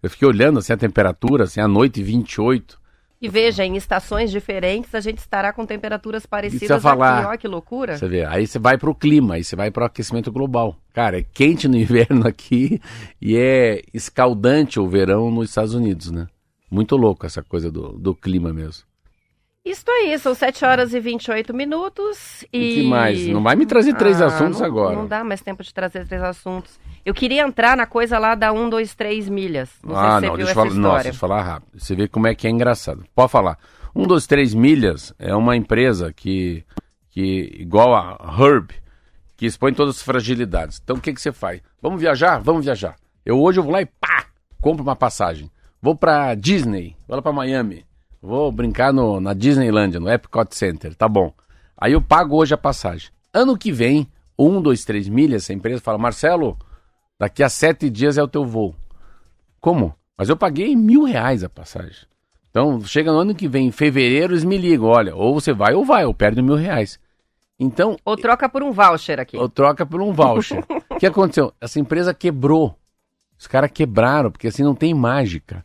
[0.00, 2.80] Eu fiquei olhando assim a temperatura, assim, à noite 28.
[3.24, 7.26] E veja, em estações diferentes a gente estará com temperaturas parecidas falar, aqui.
[7.26, 7.96] Olha que loucura.
[7.96, 10.76] Você vê, aí você vai para o clima, aí você vai para o aquecimento global.
[10.92, 12.78] Cara, é quente no inverno aqui
[13.22, 16.26] e é escaldante o verão nos Estados Unidos, né?
[16.70, 18.84] Muito louco essa coisa do, do clima mesmo.
[19.64, 22.44] Isso aí, são 7 horas e 28 minutos.
[22.52, 23.26] E, e que mais?
[23.28, 24.94] Não vai me trazer três ah, assuntos não, agora.
[24.94, 26.78] Não dá mais tempo de trazer três assuntos.
[27.02, 29.70] Eu queria entrar na coisa lá da 1, 2, 3 milhas.
[29.82, 30.74] Não ah, não, deixa eu falar.
[30.74, 31.80] Nossa, deixa eu falar rápido.
[31.80, 33.06] Você vê como é que é engraçado.
[33.14, 33.58] Pode falar.
[33.94, 36.62] 1, 2, 3 milhas é uma empresa que,
[37.08, 38.70] que igual a Herb,
[39.34, 40.78] que expõe todas as fragilidades.
[40.84, 41.62] Então o que, que você faz?
[41.80, 42.38] Vamos viajar?
[42.38, 42.96] Vamos viajar.
[43.24, 44.26] Eu hoje eu vou lá e pá,
[44.60, 45.50] compro uma passagem.
[45.80, 47.86] Vou para Disney, vou lá para Miami.
[48.24, 51.30] Vou brincar no, na Disneylandia, no Epcot Center, tá bom.
[51.76, 53.10] Aí eu pago hoje a passagem.
[53.34, 54.08] Ano que vem,
[54.38, 56.56] um, dois, três milhas, essa empresa fala, Marcelo,
[57.18, 58.74] daqui a sete dias é o teu voo.
[59.60, 59.94] Como?
[60.16, 62.06] Mas eu paguei mil reais a passagem.
[62.48, 65.74] Então, chega no ano que vem, em fevereiro, eles me ligam, olha, ou você vai
[65.74, 66.98] ou vai, ou perde mil reais.
[67.60, 67.98] Então...
[68.06, 69.36] Ou troca por um voucher aqui.
[69.36, 70.64] Ou troca por um voucher.
[70.88, 71.52] O que aconteceu?
[71.60, 72.74] Essa empresa quebrou.
[73.38, 75.62] Os caras quebraram, porque assim não tem mágica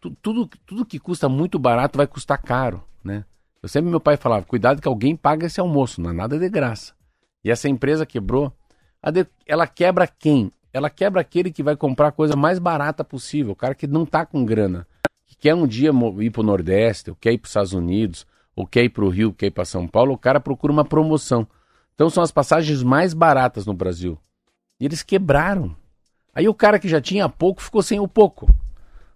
[0.00, 3.24] tudo, tudo que custa muito barato vai custar caro, né?
[3.62, 6.48] Eu sempre meu pai falava, cuidado que alguém paga esse almoço, não é nada de
[6.48, 6.94] graça.
[7.44, 8.52] E essa empresa quebrou,
[9.46, 10.50] ela quebra quem?
[10.72, 14.06] Ela quebra aquele que vai comprar a coisa mais barata possível, o cara que não
[14.06, 14.86] tá com grana,
[15.26, 18.66] que quer um dia ir pro Nordeste, ou quer ir para os Estados Unidos, ou
[18.66, 21.46] quer ir para o Rio, quer ir para São Paulo, o cara procura uma promoção.
[21.94, 24.18] Então são as passagens mais baratas no Brasil.
[24.78, 25.76] E eles quebraram.
[26.34, 28.48] Aí o cara que já tinha pouco ficou sem o pouco.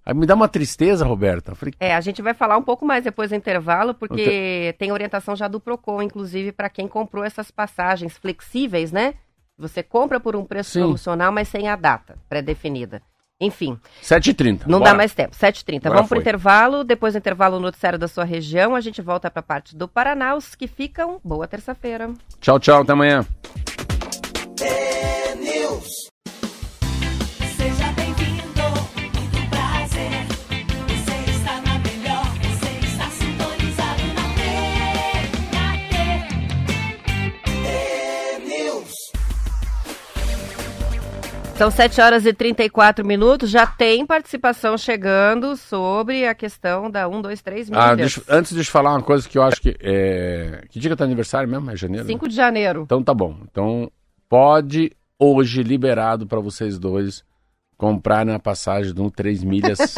[0.07, 1.55] Aí me dá uma tristeza, Roberta.
[1.55, 1.75] Falei...
[1.81, 4.79] É, a gente vai falar um pouco mais depois do intervalo, porque te...
[4.79, 9.14] tem orientação já do Procon, inclusive, para quem comprou essas passagens flexíveis, né?
[9.57, 10.81] Você compra por um preço Sim.
[10.81, 13.01] promocional, mas sem a data pré-definida.
[13.40, 13.79] Enfim.
[14.03, 14.67] 7h30.
[14.67, 14.93] Não bora.
[14.93, 15.35] dá mais tempo.
[15.37, 15.83] 7h30.
[15.88, 16.85] Vamos para o intervalo.
[16.85, 18.75] Depois do intervalo, o noticiário da sua região.
[18.75, 20.35] A gente volta para a parte do Paraná.
[20.35, 22.12] Os que ficam, boa terça-feira.
[22.40, 22.83] Tchau, tchau.
[22.83, 23.27] Até amanhã.
[41.57, 43.49] São São 7 horas e 34 minutos.
[43.49, 47.85] Já tem participação chegando sobre a questão da 1, 2, 3 milhas.
[47.85, 49.77] Ah, deixa, antes de falar uma coisa que eu acho que.
[49.81, 50.64] É...
[50.69, 51.71] Que dia que tá aniversário mesmo?
[51.71, 52.07] É janeiro?
[52.07, 52.83] 5 de janeiro.
[52.83, 53.37] Então tá bom.
[53.51, 53.90] Então
[54.29, 57.25] pode hoje liberado para vocês dois
[57.85, 59.94] comprar na passagem de um 3 milhas.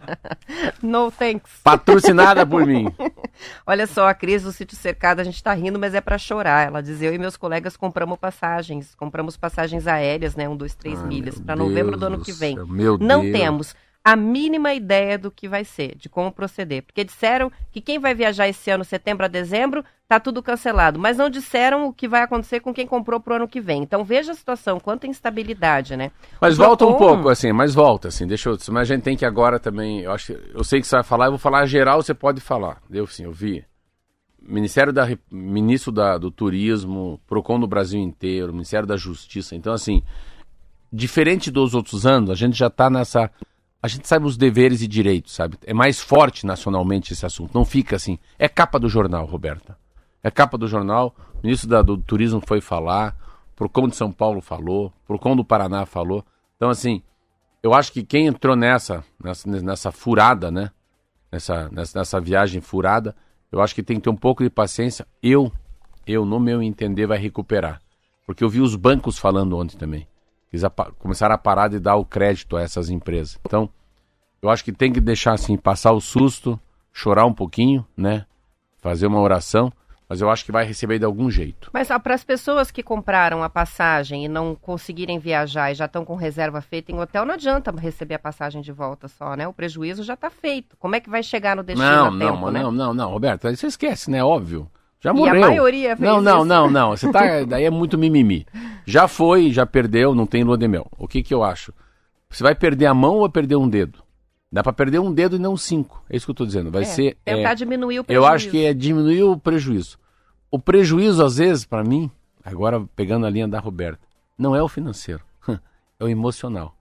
[0.82, 1.60] no thanks.
[1.62, 2.86] Patrocinada por mim.
[3.66, 6.68] Olha só, a Cris do Sítio Cercado, a gente tá rindo, mas é para chorar.
[6.68, 10.98] Ela diz, eu e meus colegas compramos passagens, compramos passagens aéreas, né, um, dois, três
[10.98, 12.56] ah, milhas, para novembro do ano que vem.
[12.66, 13.38] Meu Não Deus.
[13.38, 16.82] temos a mínima ideia do que vai ser, de como proceder.
[16.82, 20.98] Porque disseram que quem vai viajar esse ano, setembro a dezembro, tá tudo cancelado.
[20.98, 23.82] Mas não disseram o que vai acontecer com quem comprou pro ano que vem.
[23.82, 26.10] Então veja a situação, quanta instabilidade, né?
[26.40, 28.58] Mas o volta um pouco, assim, mas volta, assim, deixa eu.
[28.70, 30.00] Mas a gente tem que agora também.
[30.00, 32.82] Eu, acho, eu sei que você vai falar, eu vou falar geral, você pode falar.
[32.90, 33.64] Eu sim, eu vi.
[34.44, 39.54] Ministério da Ministro da, do Turismo, PROCON no Brasil inteiro, Ministério da Justiça.
[39.54, 40.02] Então, assim,
[40.92, 43.30] diferente dos outros anos, a gente já está nessa
[43.82, 45.58] a gente sabe os deveres e direitos, sabe?
[45.66, 47.52] É mais forte nacionalmente esse assunto.
[47.52, 48.16] Não fica assim.
[48.38, 49.76] É capa do jornal, Roberta.
[50.22, 51.12] É capa do jornal.
[51.34, 53.16] O ministro da, do Turismo foi falar.
[53.56, 54.92] Procon de São Paulo falou.
[55.04, 56.24] Procon do Paraná falou.
[56.56, 57.02] Então, assim,
[57.60, 60.70] eu acho que quem entrou nessa, nessa, nessa furada, né?
[61.32, 63.16] Nessa, nessa, nessa viagem furada,
[63.50, 65.04] eu acho que tem que ter um pouco de paciência.
[65.20, 65.50] Eu,
[66.06, 67.80] eu, no meu entender, vai recuperar.
[68.24, 70.06] Porque eu vi os bancos falando ontem também.
[70.52, 70.64] Eles
[70.98, 73.38] começaram a parar de dar o crédito a essas empresas.
[73.44, 73.70] Então,
[74.42, 76.60] eu acho que tem que deixar assim, passar o susto,
[76.92, 78.26] chorar um pouquinho, né?
[78.78, 79.72] Fazer uma oração,
[80.08, 81.70] mas eu acho que vai receber de algum jeito.
[81.72, 86.04] Mas para as pessoas que compraram a passagem e não conseguirem viajar e já estão
[86.04, 89.48] com reserva feita em hotel, não adianta receber a passagem de volta só, né?
[89.48, 90.76] O prejuízo já está feito.
[90.76, 92.62] Como é que vai chegar no destino não, a tempo, não, né?
[92.62, 94.22] Não, não, não, Roberto, você esquece, né?
[94.22, 94.70] Óbvio.
[95.02, 95.34] Já morreu.
[95.34, 96.44] E a maioria fez Não, não, isso.
[96.46, 96.90] não, não.
[96.90, 98.46] Você tá, daí é muito mimimi.
[98.86, 100.86] Já foi, já perdeu, não tem lua de mel.
[100.96, 101.72] O que que eu acho?
[102.30, 104.02] Você vai perder a mão ou vai perder um dedo?
[104.50, 106.02] Dá para perder um dedo e não cinco.
[106.08, 106.70] É isso que eu tô dizendo.
[106.70, 107.16] Vai É, ser.
[107.24, 108.26] Tentar é, diminuir o prejuízo.
[108.28, 109.98] eu acho que é diminuir o prejuízo.
[110.50, 112.10] O prejuízo, às vezes, para mim,
[112.44, 114.00] agora pegando a linha da Roberta,
[114.38, 116.76] não é o financeiro, é o emocional.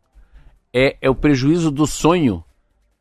[0.73, 2.43] É, é o prejuízo do sonho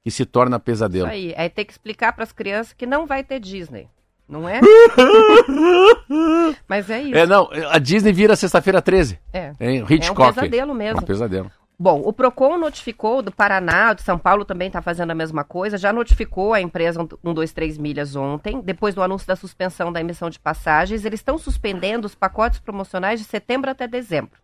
[0.02, 1.06] que se torna pesadelo.
[1.06, 1.34] Isso aí.
[1.36, 3.88] É ter que explicar para as crianças que não vai ter Disney.
[4.30, 4.60] Não é?
[6.68, 7.18] Mas é isso.
[7.18, 9.18] É, não, a Disney vira sexta-feira 13.
[9.32, 9.52] É.
[9.60, 9.80] Hein?
[9.80, 10.34] É um Hitchcock.
[10.34, 11.00] pesadelo mesmo.
[11.00, 11.50] Um pesadelo.
[11.76, 15.78] Bom, o Procon notificou do Paraná, de São Paulo também está fazendo a mesma coisa,
[15.78, 20.38] já notificou a empresa 123 Milhas ontem, depois do anúncio da suspensão da emissão de
[20.38, 24.38] passagens, eles estão suspendendo os pacotes promocionais de setembro até dezembro.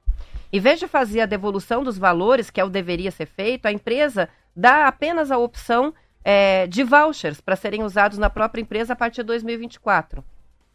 [0.51, 3.73] Em vez de fazer a devolução dos valores, que é o deveria ser feito, a
[3.73, 5.93] empresa dá apenas a opção
[6.29, 10.25] é, de vouchers para serem usados na própria empresa a partir de 2024.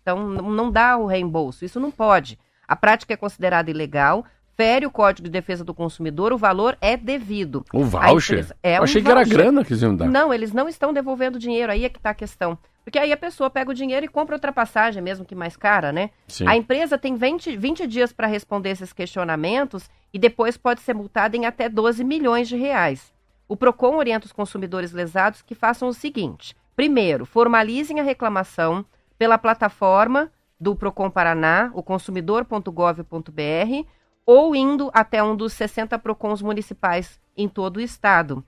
[0.01, 2.39] Então, não dá o reembolso, isso não pode.
[2.65, 4.23] A prática é considerada ilegal,
[4.55, 7.65] fere o Código de Defesa do Consumidor, o valor é devido.
[7.73, 8.47] O voucher?
[8.63, 9.37] É Eu um achei que era voucher.
[9.37, 10.07] grana que eles iam dar.
[10.07, 12.57] Não, eles não estão devolvendo dinheiro, aí é que está a questão.
[12.85, 15.91] Porque aí a pessoa pega o dinheiro e compra outra passagem, mesmo que mais cara,
[15.91, 16.11] né?
[16.29, 16.47] Sim.
[16.47, 21.35] A empresa tem 20, 20 dias para responder esses questionamentos e depois pode ser multada
[21.35, 23.13] em até 12 milhões de reais.
[23.51, 28.85] O PROCON orienta os consumidores lesados que façam o seguinte: primeiro, formalizem a reclamação
[29.17, 33.87] pela plataforma do PROCON Paraná, o consumidor.gov.br,
[34.25, 38.41] ou indo até um dos 60 PROCONs municipais em todo o estado.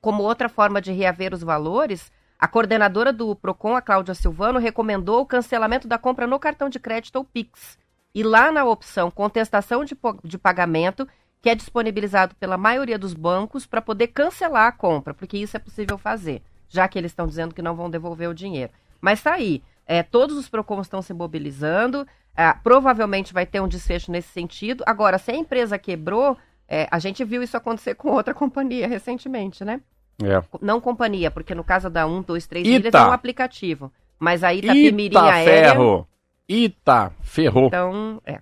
[0.00, 5.20] Como outra forma de reaver os valores, a coordenadora do PROCON, a Cláudia Silvano, recomendou
[5.20, 7.78] o cancelamento da compra no cartão de crédito ou PIX.
[8.12, 11.06] E lá na opção contestação de, de pagamento,
[11.42, 15.60] que é disponibilizado pela maioria dos bancos para poder cancelar a compra, porque isso é
[15.60, 18.72] possível fazer, já que eles estão dizendo que não vão devolver o dinheiro.
[19.00, 23.66] Mas tá aí, é, todos os PROCONs estão se mobilizando, ah, provavelmente vai ter um
[23.66, 24.84] desfecho nesse sentido.
[24.86, 29.64] Agora, se a empresa quebrou, é, a gente viu isso acontecer com outra companhia recentemente,
[29.64, 29.80] né?
[30.22, 30.40] É.
[30.60, 32.76] Não companhia, porque no caso da 1, 2, 3 Ita.
[32.78, 33.92] milhas é um aplicativo.
[34.18, 35.70] Mas aí tá Pimirim Aérea.
[35.72, 36.06] ferro.
[36.48, 37.66] Ita, ferrou.
[37.66, 38.40] Então, é.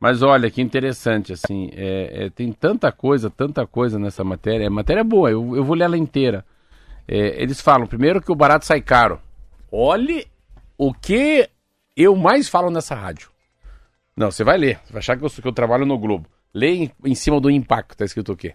[0.00, 4.64] Mas olha que interessante, assim, é, é, tem tanta coisa, tanta coisa nessa matéria.
[4.64, 6.42] É matéria boa, eu, eu vou ler ela inteira.
[7.06, 9.20] É, eles falam, primeiro, que o barato sai caro.
[9.70, 10.26] Olhe
[10.78, 11.50] o que
[11.94, 13.30] eu mais falo nessa rádio.
[14.16, 16.26] Não, você vai ler, você vai achar que eu, que eu trabalho no Globo.
[16.52, 18.54] Lê em, em cima do impacto, tá escrito o quê?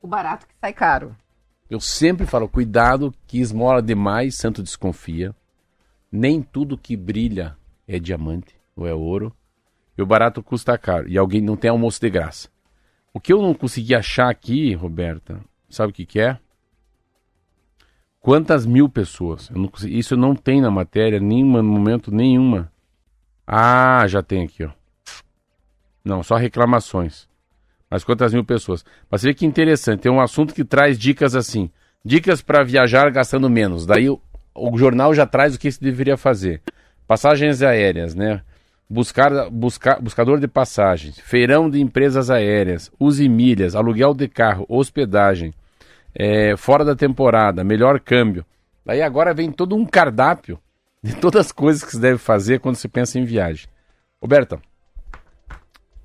[0.00, 1.16] O barato que sai caro.
[1.68, 5.34] Eu sempre falo, cuidado que esmola demais, santo desconfia.
[6.10, 7.56] Nem tudo que brilha
[7.88, 9.34] é diamante ou é ouro.
[9.96, 11.08] E o barato custa caro.
[11.08, 12.48] E alguém não tem almoço de graça.
[13.12, 16.38] O que eu não consegui achar aqui, Roberta, sabe o que, que é?
[18.20, 19.50] Quantas mil pessoas?
[19.50, 22.72] Eu não consegui- isso não tem na matéria, nenhuma, no momento nenhuma.
[23.46, 24.70] Ah, já tem aqui, ó.
[26.04, 27.28] Não, só reclamações.
[27.90, 28.84] Mas quantas mil pessoas?
[29.10, 31.70] Mas você vê que interessante, tem um assunto que traz dicas assim.
[32.04, 33.84] Dicas para viajar gastando menos.
[33.84, 34.20] Daí o,
[34.54, 36.62] o, jornal já traz o que se deveria fazer.
[37.06, 38.42] Passagens aéreas, né?
[38.92, 45.54] Buscar, buscar, buscador de passagens, feirão de empresas aéreas, use milhas, aluguel de carro, hospedagem,
[46.14, 48.44] é, fora da temporada, melhor câmbio.
[48.84, 50.58] Daí agora vem todo um cardápio
[51.02, 53.66] de todas as coisas que se deve fazer quando se pensa em viagem.
[54.20, 54.60] Roberta,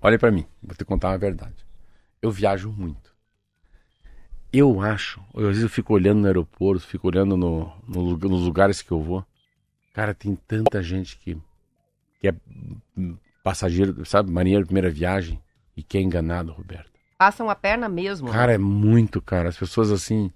[0.01, 1.67] olha para mim, vou te contar uma verdade
[2.21, 3.15] eu viajo muito.
[4.51, 8.81] Eu acho, às vezes eu fico olhando no aeroporto, fico olhando no, no, nos lugares
[8.81, 9.25] que eu vou.
[9.93, 11.37] Cara, tem tanta gente que,
[12.19, 12.35] que é
[13.43, 15.41] passageiro, sabe, marinheiro de primeira viagem
[15.75, 16.91] e que é enganado, Roberto.
[17.17, 18.29] Passam a perna mesmo.
[18.31, 18.53] Cara, né?
[18.55, 19.49] é muito, cara.
[19.49, 20.31] As pessoas assim.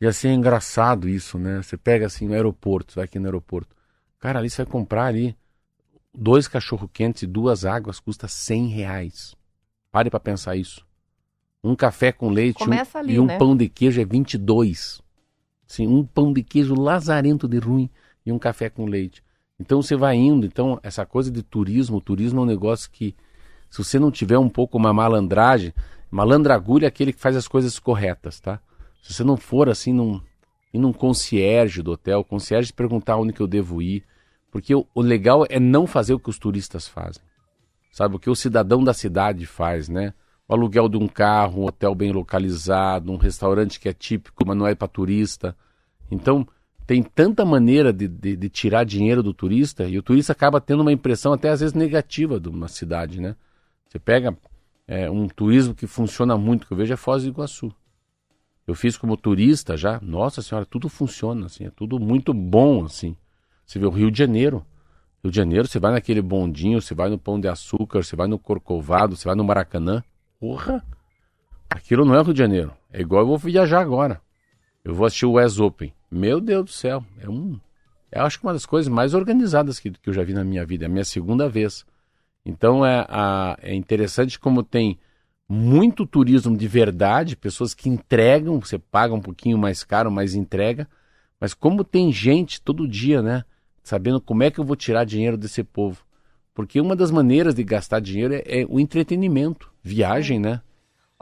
[0.00, 1.62] E assim é engraçado isso, né?
[1.62, 3.74] Você pega assim no aeroporto, vai aqui no aeroporto.
[4.18, 5.36] Cara, ali você vai comprar ali
[6.14, 9.36] dois cachorro quentes e duas águas custa 100 reais.
[9.90, 10.86] Pare para pensar isso.
[11.62, 13.38] Um café com leite um, ali, e um né?
[13.38, 15.02] pão de queijo é 22.
[15.66, 17.90] Sim, um pão de queijo lazarento de ruim
[18.24, 19.22] e um café com leite.
[19.60, 23.14] Então você vai indo, então essa coisa de turismo, o turismo é um negócio que
[23.68, 25.74] se você não tiver um pouco uma malandragem,
[26.10, 28.58] malandragulha é aquele que faz as coisas corretas, tá?
[29.02, 30.20] Se você não for assim num,
[30.72, 34.02] num concierge do hotel, concierge perguntar onde que eu devo ir,
[34.50, 37.22] porque o, o legal é não fazer o que os turistas fazem.
[37.92, 40.14] Sabe, o que o cidadão da cidade faz, né?
[40.50, 44.56] o aluguel de um carro, um hotel bem localizado, um restaurante que é típico, mas
[44.56, 45.56] não é para turista.
[46.10, 46.44] Então,
[46.90, 50.80] tem tanta maneira de, de, de, tirar dinheiro do turista e o turista acaba tendo
[50.80, 53.36] uma impressão até às vezes negativa de uma cidade, né?
[53.86, 54.36] Você pega
[54.88, 57.72] é, um turismo que funciona muito, que eu vejo é Foz do Iguaçu.
[58.66, 63.16] Eu fiz como turista já, nossa senhora, tudo funciona, assim, é tudo muito bom, assim.
[63.64, 64.66] Você vê o Rio de Janeiro.
[65.22, 68.26] Rio de Janeiro, você vai naquele bondinho, você vai no Pão de Açúcar, você vai
[68.26, 70.02] no Corcovado, você vai no Maracanã.
[70.40, 70.84] Porra!
[71.70, 72.72] Aquilo não é o Rio de Janeiro.
[72.92, 74.20] É igual eu vou viajar agora.
[74.84, 75.94] Eu vou assistir o West Open.
[76.10, 77.04] Meu Deus do céu.
[77.18, 77.58] É um.
[78.10, 80.66] Eu acho que uma das coisas mais organizadas que, que eu já vi na minha
[80.66, 80.84] vida.
[80.84, 81.86] É a minha segunda vez.
[82.44, 84.98] Então é, a, é interessante como tem
[85.48, 90.88] muito turismo de verdade, pessoas que entregam, você paga um pouquinho mais caro, mas entrega.
[91.40, 93.44] Mas como tem gente todo dia, né?
[93.82, 96.04] Sabendo como é que eu vou tirar dinheiro desse povo.
[96.54, 100.60] Porque uma das maneiras de gastar dinheiro é, é o entretenimento, viagem, né?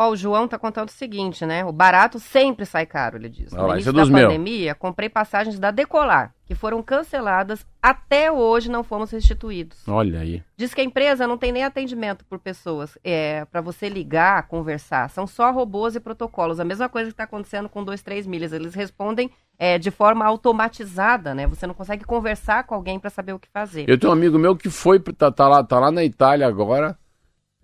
[0.01, 1.65] Ó, o João tá contando o seguinte, né?
[1.65, 3.53] O barato sempre sai caro, ele diz.
[3.53, 8.71] No ah, início é da pandemia, comprei passagens da Decolar, que foram canceladas, até hoje
[8.71, 9.89] não fomos restituídos.
[9.89, 10.41] Olha aí.
[10.57, 15.11] Diz que a empresa não tem nem atendimento por pessoas, é para você ligar, conversar.
[15.11, 16.61] São só robôs e protocolos.
[16.61, 18.53] A mesma coisa que está acontecendo com dois, três milhas.
[18.53, 19.29] Eles respondem
[19.59, 21.45] é, de forma automatizada, né?
[21.49, 23.85] Você não consegue conversar com alguém para saber o que fazer.
[23.89, 26.97] Eu tenho um amigo meu que foi, tá, tá lá, tá lá na Itália agora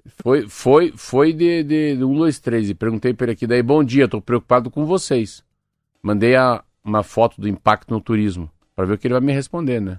[0.07, 2.70] foi, foi, foi de, de, de 1, 2, 3.
[2.70, 5.42] E perguntei para ele aqui, daí, bom dia, estou preocupado com vocês.
[6.02, 9.32] Mandei a, uma foto do impacto no turismo, para ver o que ele vai me
[9.32, 9.98] responder, né?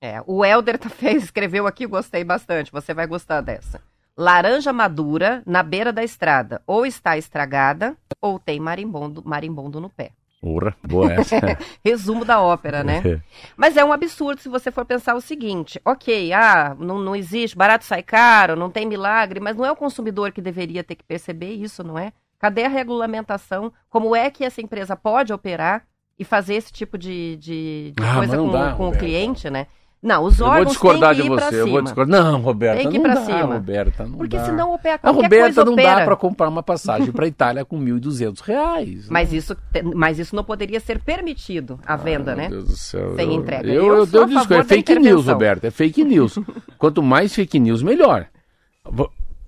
[0.00, 3.80] É, o Helder tá fez, escreveu aqui, gostei bastante, você vai gostar dessa.
[4.16, 10.12] Laranja madura na beira da estrada, ou está estragada, ou tem marimbondo, marimbondo no pé.
[10.44, 11.36] Porra, boa essa.
[11.82, 13.02] Resumo da ópera, né?
[13.02, 13.20] É.
[13.56, 17.56] Mas é um absurdo se você for pensar o seguinte: ok, ah, não, não existe,
[17.56, 21.02] barato sai caro, não tem milagre, mas não é o consumidor que deveria ter que
[21.02, 22.12] perceber isso, não é?
[22.38, 23.72] Cadê a regulamentação?
[23.88, 25.86] Como é que essa empresa pode operar
[26.18, 29.66] e fazer esse tipo de, de, de ah, coisa com, dá, com o cliente, né?
[30.04, 32.22] Não, os órgãos eu vou discordar de você, eu vou discordar.
[32.22, 33.54] Não, Roberta, tem que ir não dá, cima.
[33.54, 34.44] Roberta, não Porque dá.
[34.44, 35.94] senão opera A Roberta não opera.
[36.00, 39.08] dá para comprar uma passagem para Itália com 1.200 reais.
[39.08, 39.56] Mas isso,
[39.94, 42.48] mas isso não poderia ser permitido, a venda, ah, né?
[42.50, 43.16] Meu Deus do céu.
[43.16, 43.66] Sem entrega.
[43.66, 46.38] Eu, eu, eu, eu disco, é fake news, Roberta, é fake news.
[46.76, 48.26] quanto mais fake news, melhor.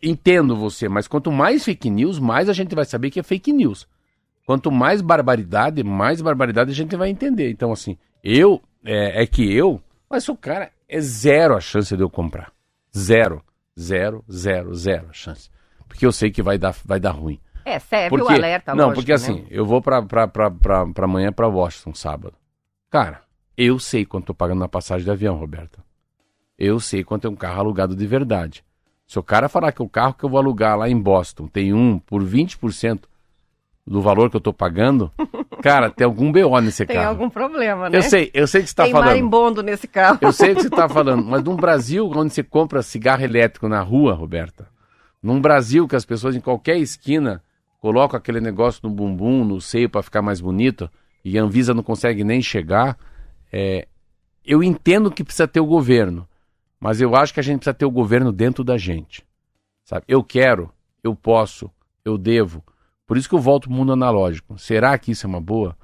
[0.03, 3.53] Entendo você, mas quanto mais fake news, mais a gente vai saber que é fake
[3.53, 3.87] news.
[4.47, 7.51] Quanto mais barbaridade, mais barbaridade a gente vai entender.
[7.51, 12.03] Então, assim, eu, é, é que eu, mas o cara é zero a chance de
[12.03, 12.53] eu comprar.
[12.97, 13.43] Zero.
[13.79, 15.51] Zero, zero, zero a chance.
[15.87, 17.39] Porque eu sei que vai dar, vai dar ruim.
[17.65, 19.47] É, serve porque, o alerta, Não, lógico, porque assim, né?
[19.51, 22.35] eu vou pra, pra, pra, pra, pra amanhã pra Washington, sábado.
[22.89, 23.23] Cara,
[23.57, 25.85] eu sei quanto tô pagando na passagem de avião, Roberta.
[26.59, 28.65] Eu sei quanto é um carro alugado de verdade.
[29.07, 31.73] Se o cara falar que o carro que eu vou alugar lá em Boston tem
[31.73, 33.01] um por 20%,
[33.87, 35.13] do valor que eu tô pagando,
[35.63, 37.09] cara, tem algum BO nesse tem carro.
[37.09, 37.97] Tem algum problema, né?
[37.97, 39.09] Eu sei, eu sei que você tá tem falando.
[39.09, 40.19] Tem marimbondo nesse carro.
[40.21, 43.69] Eu sei o que você tá falando, mas num Brasil onde você compra cigarro elétrico
[43.69, 44.69] na rua, Roberta,
[45.23, 47.43] num Brasil que as pessoas em qualquer esquina
[47.79, 50.91] colocam aquele negócio no bumbum, no seio para ficar mais bonito,
[51.25, 52.99] e a Anvisa não consegue nem chegar,
[53.53, 53.87] é,
[54.45, 56.29] eu entendo que precisa ter o governo,
[56.81, 59.25] mas eu acho que a gente precisa ter o governo dentro da gente.
[59.85, 60.05] Sabe?
[60.09, 60.73] Eu quero
[61.07, 61.71] eu posso,
[62.05, 62.63] eu devo.
[63.07, 64.59] Por isso que eu volto para o mundo analógico.
[64.59, 65.77] Será que isso é uma boa?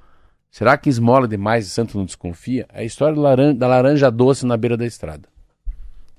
[0.51, 2.67] Será que esmola demais e santo não desconfia?
[2.71, 3.15] É a história
[3.53, 5.27] da laranja doce na beira da estrada.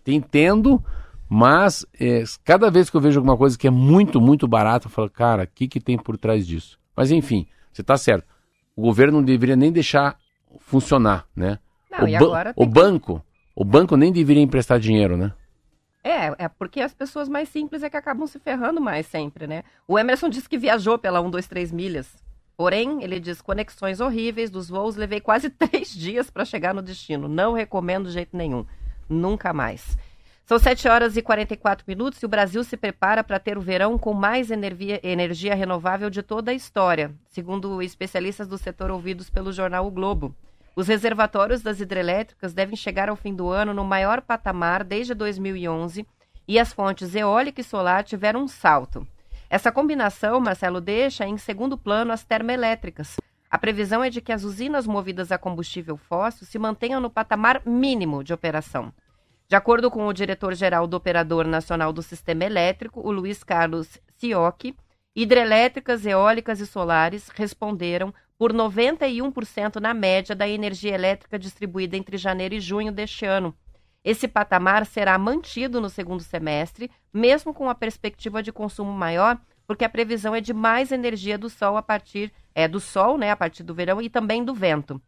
[0.07, 0.83] Entendo,
[1.29, 4.91] mas é, cada vez que eu vejo alguma coisa que é muito, muito barata, eu
[4.91, 6.79] falo, cara, o que, que tem por trás disso?
[6.97, 8.27] Mas enfim, você está certo.
[8.75, 10.17] O governo não deveria nem deixar
[10.61, 11.59] funcionar, né?
[11.91, 13.25] Não, o, agora o banco,
[13.55, 15.33] o banco nem deveria emprestar dinheiro, né?
[16.05, 19.65] É, é porque as pessoas mais simples é que acabam se ferrando mais sempre, né?
[19.89, 22.23] O Emerson disse que viajou pela 1, 2, 3 milhas.
[22.59, 27.27] Porém, ele diz: conexões horríveis dos voos, levei quase três dias para chegar no destino.
[27.27, 28.67] Não recomendo de jeito nenhum.
[29.09, 29.97] Nunca mais.
[30.45, 33.97] São 7 horas e 44 minutos e o Brasil se prepara para ter o verão
[33.97, 39.53] com mais energia, energia renovável de toda a história, segundo especialistas do setor ouvidos pelo
[39.53, 40.37] jornal O Globo.
[40.77, 46.07] Os reservatórios das hidrelétricas devem chegar ao fim do ano no maior patamar desde 2011
[46.49, 49.07] e as fontes eólica e solar tiveram um salto.
[49.49, 53.17] Essa combinação, Marcelo, deixa em segundo plano as termoelétricas.
[53.49, 57.63] A previsão é de que as usinas movidas a combustível fóssil se mantenham no patamar
[57.65, 58.93] mínimo de operação.
[59.47, 64.75] De acordo com o diretor-geral do Operador Nacional do Sistema Elétrico, o Luiz Carlos Sioc,
[65.15, 72.55] hidrelétricas, eólicas e solares responderam por 91% na média da energia elétrica distribuída entre janeiro
[72.55, 73.55] e junho deste ano.
[74.05, 79.85] Esse patamar será mantido no segundo semestre, mesmo com a perspectiva de consumo maior, porque
[79.85, 83.37] a previsão é de mais energia do sol a partir é do sol, né, a
[83.37, 85.01] partir do verão e também do vento.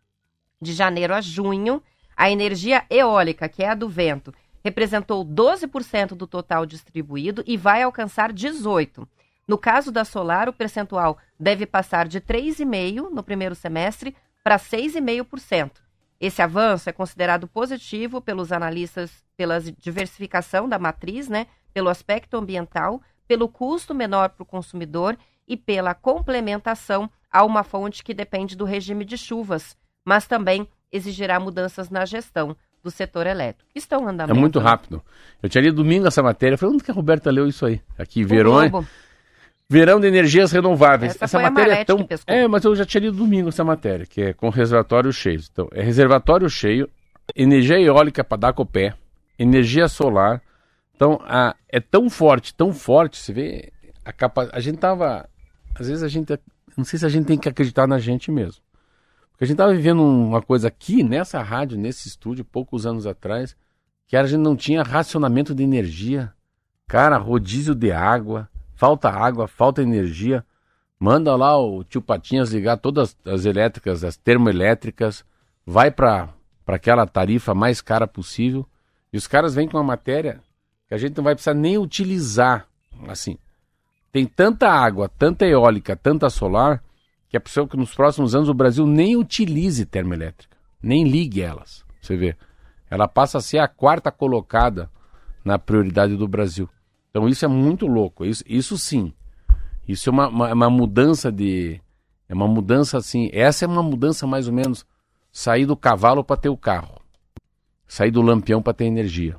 [0.61, 1.83] De janeiro a junho,
[2.17, 4.33] a energia eólica, que é a do vento,
[4.65, 9.07] representou 12% do total distribuído e vai alcançar 18%.
[9.47, 15.73] No caso da solar, o percentual deve passar de 3,5% no primeiro semestre para 6,5%.
[16.21, 23.03] Esse avanço é considerado positivo pelos analistas pela diversificação da matriz, né, pelo aspecto ambiental,
[23.29, 25.17] pelo custo menor para o consumidor
[25.47, 31.39] e pela complementação a uma fonte que depende do regime de chuvas, mas também exigirá
[31.39, 33.69] mudanças na gestão do setor elétrico.
[33.75, 34.31] Estão andando.
[34.31, 35.03] É muito rápido.
[35.43, 36.57] Eu tinha lido domingo essa matéria.
[36.57, 37.83] Falei, onde que a Roberta leu isso aí?
[37.99, 38.87] Aqui, Verão.
[39.69, 41.15] Verão de Energias Renováveis.
[41.17, 42.07] Essa, essa matéria é tão.
[42.27, 45.41] É, mas eu já tinha lido domingo essa matéria, que é com reservatório cheio.
[45.51, 46.89] Então, é reservatório cheio,
[47.35, 48.95] energia eólica para dar com o pé,
[49.39, 50.41] energia solar.
[50.95, 53.73] Então, a, é tão forte, tão forte, você vê,
[54.05, 55.29] a capa, a gente tava,
[55.75, 56.39] às vezes a gente,
[56.77, 58.63] não sei se a gente tem que acreditar na gente mesmo.
[59.33, 63.55] Porque a gente estava vivendo uma coisa aqui, nessa rádio, nesse estúdio, poucos anos atrás,
[64.07, 66.33] que a gente não tinha racionamento de energia.
[66.87, 70.45] Cara, rodízio de água, falta água, falta energia.
[70.99, 75.25] Manda lá o tio Patinhas ligar todas as elétricas, as termoelétricas,
[75.67, 76.33] vai para
[76.67, 78.67] aquela tarifa mais cara possível.
[79.13, 80.41] E os caras vêm com uma matéria
[80.89, 82.67] que a gente não vai precisar nem utilizar.
[83.09, 83.37] Assim,
[84.13, 86.83] tem tanta água, tanta eólica, tanta solar,
[87.29, 91.85] que é possível que nos próximos anos o Brasil nem utilize termoelétrica, nem ligue elas.
[92.01, 92.37] Você vê,
[92.89, 94.89] ela passa a ser a quarta colocada
[95.45, 96.69] na prioridade do Brasil.
[97.17, 98.27] Então isso é muito louco.
[98.27, 99.11] Isso, isso sim,
[99.89, 101.81] isso é uma, uma, uma mudança de,
[102.29, 103.31] é uma mudança assim.
[103.33, 104.85] Essa é uma mudança mais ou menos
[105.33, 107.01] sair do cavalo para ter o carro,
[107.89, 109.37] sair do lampião para ter energia,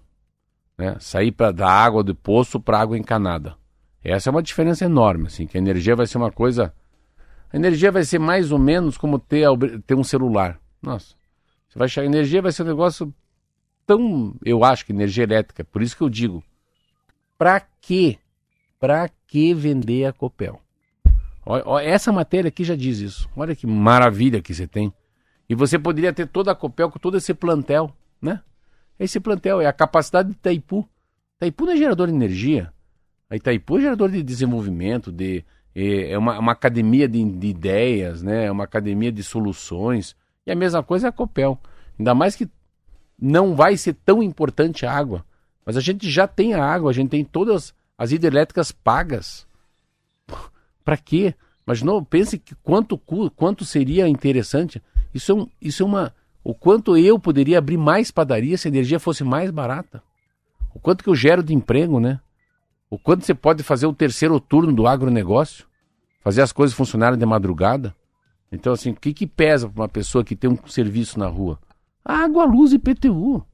[0.75, 0.97] né?
[0.99, 3.55] Sair para da água do poço para água encanada.
[4.03, 6.73] Essa é uma diferença enorme, assim, que a energia vai ser uma coisa
[7.53, 9.45] a energia vai ser mais ou menos como ter,
[9.85, 10.59] ter um celular.
[10.81, 11.13] Nossa,
[11.69, 13.13] você vai chegar, energia vai ser um negócio
[13.85, 16.43] tão, eu acho que energia elétrica, por isso que eu digo,
[17.37, 18.17] para quê?
[18.79, 20.61] Para que vender a Copel?
[21.81, 23.29] essa matéria aqui já diz isso.
[23.35, 24.93] Olha que maravilha que você tem.
[25.47, 27.89] E você poderia ter toda a Copel com todo esse plantel,
[28.21, 28.41] né?
[28.99, 30.87] Esse plantel é a capacidade de Itaipu.
[31.37, 32.73] Itaipu não é gerador de energia.
[33.29, 38.21] A Itaipu é gerador de desenvolvimento, de é, é uma, uma academia de, de, ideias,
[38.21, 38.45] né?
[38.45, 40.15] É uma academia de soluções.
[40.45, 41.57] E a mesma coisa é a Copel.
[41.97, 42.49] Ainda mais que
[43.19, 45.23] não vai ser tão importante a água.
[45.67, 49.45] Mas a gente já tem a água, a gente tem todas as hidrelétricas pagas.
[50.81, 51.35] Para quê?
[51.65, 52.97] Mas não pense que quanto,
[53.35, 54.81] quanto seria interessante.
[55.13, 56.15] Isso é, um, isso é uma.
[56.41, 60.01] O quanto eu poderia abrir mais padaria se a energia fosse mais barata.
[60.73, 62.21] O quanto que eu gero de emprego, né?
[62.89, 65.65] O quanto você pode fazer o terceiro turno do agronegócio,
[66.21, 67.93] fazer as coisas funcionarem de madrugada.
[68.49, 71.59] Então, assim, o que, que pesa para uma pessoa que tem um serviço na rua?
[72.05, 73.45] Água, luz e PTU.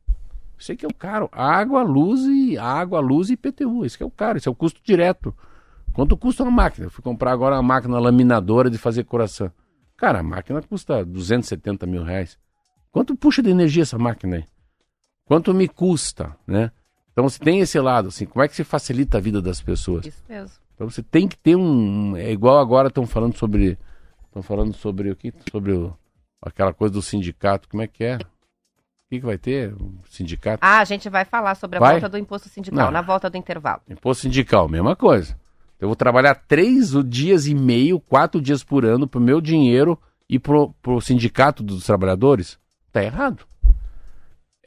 [0.57, 1.29] Isso que é o caro.
[1.31, 3.85] Água, luz e água, luz e PTU.
[3.85, 5.35] Isso que é o caro, isso é o custo direto.
[5.93, 6.87] Quanto custa uma máquina?
[6.87, 9.51] Eu fui comprar agora uma máquina laminadora de fazer coração.
[9.95, 12.37] Cara, a máquina custa 270 mil reais.
[12.91, 14.45] Quanto puxa de energia essa máquina aí?
[15.25, 16.71] Quanto me custa, né?
[17.11, 20.05] Então, se tem esse lado, assim, como é que se facilita a vida das pessoas?
[20.05, 20.63] Isso mesmo.
[20.73, 22.17] Então você tem que ter um.
[22.17, 23.77] É igual agora estão falando sobre.
[24.25, 25.33] Estão falando sobre o que?
[25.51, 25.95] Sobre o,
[26.41, 27.69] aquela coisa do sindicato.
[27.69, 28.19] Como é que é?
[29.13, 29.71] Que, que vai ter?
[29.79, 30.57] Um sindicato?
[30.59, 31.91] Ah, a gente vai falar sobre a Vai?
[31.93, 32.91] volta do imposto sindical Não.
[32.91, 33.79] na volta do intervalo.
[33.87, 35.37] Imposto sindical, mesma coisa.
[35.79, 40.39] Eu vou trabalhar três dias e meio, quatro dias por ano pro meu dinheiro e
[40.39, 42.57] pro, pro sindicato dos trabalhadores?
[42.91, 43.45] Tá errado.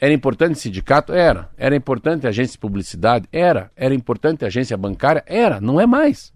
[0.00, 1.12] Era importante sindicato?
[1.12, 1.50] Era.
[1.56, 3.28] Era importante agência de publicidade?
[3.32, 3.72] Era.
[3.74, 5.24] Era importante agência bancária?
[5.26, 5.60] Era.
[5.60, 6.32] Não é mais.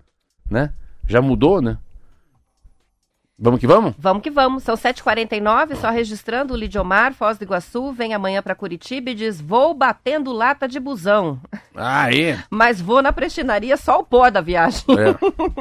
[0.51, 0.73] Né?
[1.07, 1.79] Já mudou, né?
[3.43, 3.95] Vamos que vamos?
[3.99, 4.63] Vamos que vamos.
[4.63, 9.41] São 7h49, só registrando o Lidiomar, Foz do Iguaçu, vem amanhã para Curitiba e diz:
[9.41, 11.41] vou batendo lata de busão.
[11.75, 12.39] Aí.
[12.51, 14.85] Mas vou na prestinaria só o pó da viagem.
[14.91, 15.15] É.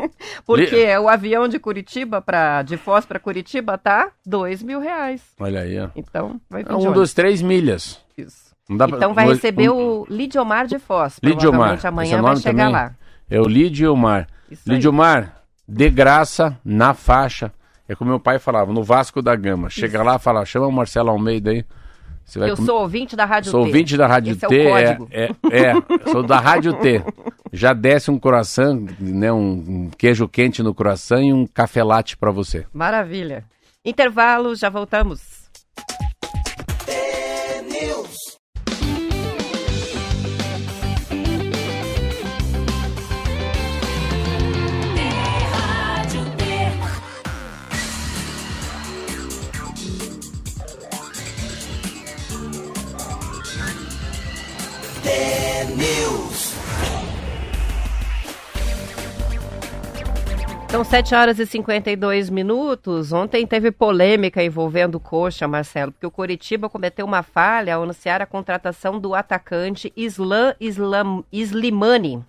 [0.46, 5.22] Porque o avião de Curitiba para de Foz para Curitiba tá dois mil reais.
[5.40, 5.88] Olha aí, ó.
[5.96, 7.98] Então vai vir É um dos três milhas.
[8.18, 8.50] Isso.
[8.70, 11.18] Não dá pra- Então vai receber um- o Lidiomar de Foz.
[11.24, 11.80] Lidiomar.
[11.86, 12.74] Amanhã nome vai chegar também?
[12.74, 12.92] lá.
[13.30, 14.28] É o Lidiomar.
[14.68, 17.54] Lidiomar, de graça, na faixa.
[17.90, 19.70] É como meu pai falava, no Vasco da Gama.
[19.70, 21.66] Chega lá e fala, chama o Marcelo Almeida aí.
[22.24, 23.66] Você vai Eu comer- sou ouvinte da Rádio Sou T.
[23.68, 24.60] ouvinte da Rádio Esse é T.
[24.62, 25.08] É, código.
[25.12, 25.74] é, é,
[26.12, 27.04] sou da Rádio T.
[27.52, 29.40] Já desce um coração, né, um,
[29.88, 32.68] um queijo quente no coração e um café latte pra você.
[32.72, 33.44] Maravilha.
[33.84, 35.39] Intervalo, já voltamos.
[60.70, 63.12] São 7 horas e 52 minutos.
[63.12, 68.22] Ontem teve polêmica envolvendo o Coxa, Marcelo, porque o Coritiba cometeu uma falha ao anunciar
[68.22, 72.24] a contratação do atacante Islam, Islam Slimani.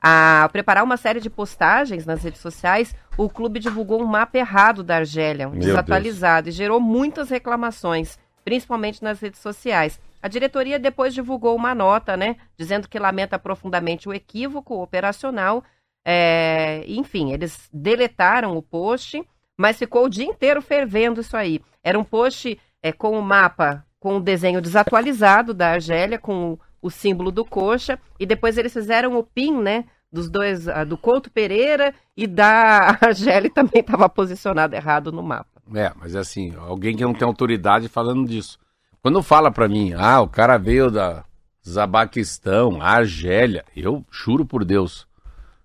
[0.00, 4.84] Ao preparar uma série de postagens nas redes sociais, o clube divulgou um mapa errado
[4.84, 9.98] da Argélia, um desatualizado, e gerou muitas reclamações, principalmente nas redes sociais.
[10.22, 15.64] A diretoria depois divulgou uma nota, né, dizendo que lamenta profundamente o equívoco operacional.
[16.04, 19.22] É, enfim, eles deletaram o post,
[19.58, 21.60] mas ficou o dia inteiro fervendo isso aí.
[21.82, 26.60] Era um post é, com o mapa, com o desenho desatualizado da Argélia, com o,
[26.82, 29.84] o símbolo do coxa, e depois eles fizeram o pin, né?
[30.12, 35.62] Dos dois, ah, do Couto Pereira e da Argélia também estava posicionado errado no mapa.
[35.72, 38.58] É, mas é assim, alguém que não tem autoridade falando disso.
[39.02, 41.24] Quando fala pra mim, ah, o cara veio da
[41.66, 45.06] Zabaquistão, Argélia, eu juro por Deus,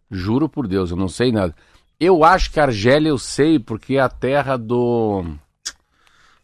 [0.10, 1.54] juro por Deus, eu não sei nada.
[2.00, 5.24] Eu acho que Argélia eu sei porque é a terra do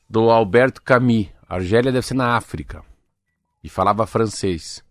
[0.10, 1.28] do Alberto Camus.
[1.48, 2.84] Argélia deve ser na África.
[3.64, 4.84] E falava francês.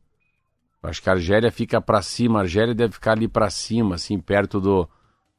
[0.82, 4.18] Acho que a Argélia fica pra cima, a Argélia deve ficar ali pra cima, assim,
[4.18, 4.88] perto do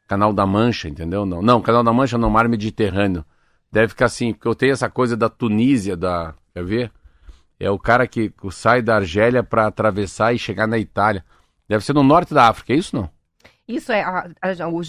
[0.08, 1.26] Canal da Mancha, entendeu?
[1.26, 3.26] Não, não, Canal da Mancha no Mar Mediterrâneo.
[3.72, 6.34] Deve ficar assim, porque eu tenho essa coisa da Tunísia, da.
[6.54, 6.92] Quer ver?
[7.60, 11.24] É o cara que sai da Argélia para atravessar e chegar na Itália.
[11.70, 13.10] Deve ser no norte da África, é isso não?
[13.68, 14.82] Isso é, a- a- o,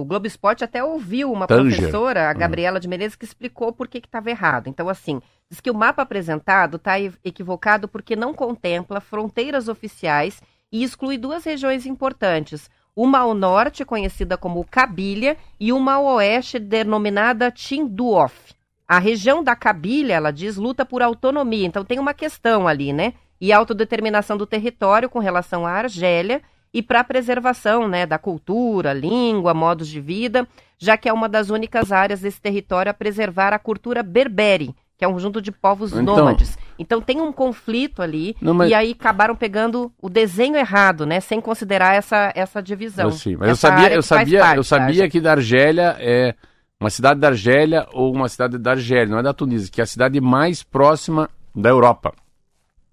[0.00, 1.76] o Globo Esporte até ouviu uma Tanger.
[1.76, 4.68] professora, a Gabriela de Menezes, que explicou por que estava errado.
[4.68, 5.20] Então, assim,
[5.50, 10.40] diz que o mapa apresentado está equivocado porque não contempla fronteiras oficiais
[10.72, 12.70] e exclui duas regiões importantes.
[12.94, 18.54] Uma ao norte, conhecida como Cabilha, e uma ao oeste, denominada Tinduof.
[18.86, 23.14] A região da Cabilha, ela diz, luta por autonomia, então tem uma questão ali, né?
[23.40, 28.92] E autodeterminação do território com relação à Argélia e para a preservação né, da cultura,
[28.92, 30.46] língua, modos de vida,
[30.78, 35.04] já que é uma das únicas áreas desse território a preservar a cultura berbere, que
[35.06, 36.58] é um conjunto de povos Então- nômades.
[36.78, 41.20] Então tem um conflito ali, Não, mas- e aí acabaram pegando o desenho errado, né?
[41.20, 43.06] Sem considerar essa, essa divisão.
[43.06, 45.10] Eu sim, mas eu sabia, eu sabia, parte eu da sabia Argélia.
[45.10, 46.34] que da Argélia é
[46.78, 49.84] uma cidade da Argélia ou uma cidade da Argélia, não é da Tunísia, que é
[49.84, 52.12] a cidade mais próxima da Europa.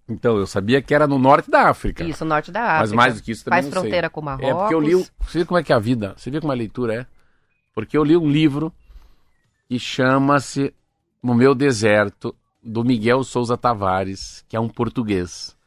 [0.08, 2.06] Então, eu sabia que era no norte da África.
[2.06, 2.80] Isso, norte da África.
[2.80, 3.82] Mas mais do que isso também Faz não sei.
[3.82, 4.48] fronteira com Marrocos.
[4.50, 4.94] É porque eu li.
[5.20, 6.14] Você vê como é que é a vida?
[6.16, 7.06] Você vê como a leitura é?
[7.76, 8.72] Porque eu li um livro
[9.68, 10.74] que chama-se
[11.22, 15.58] No Meu Deserto, do Miguel Souza Tavares, que é um português,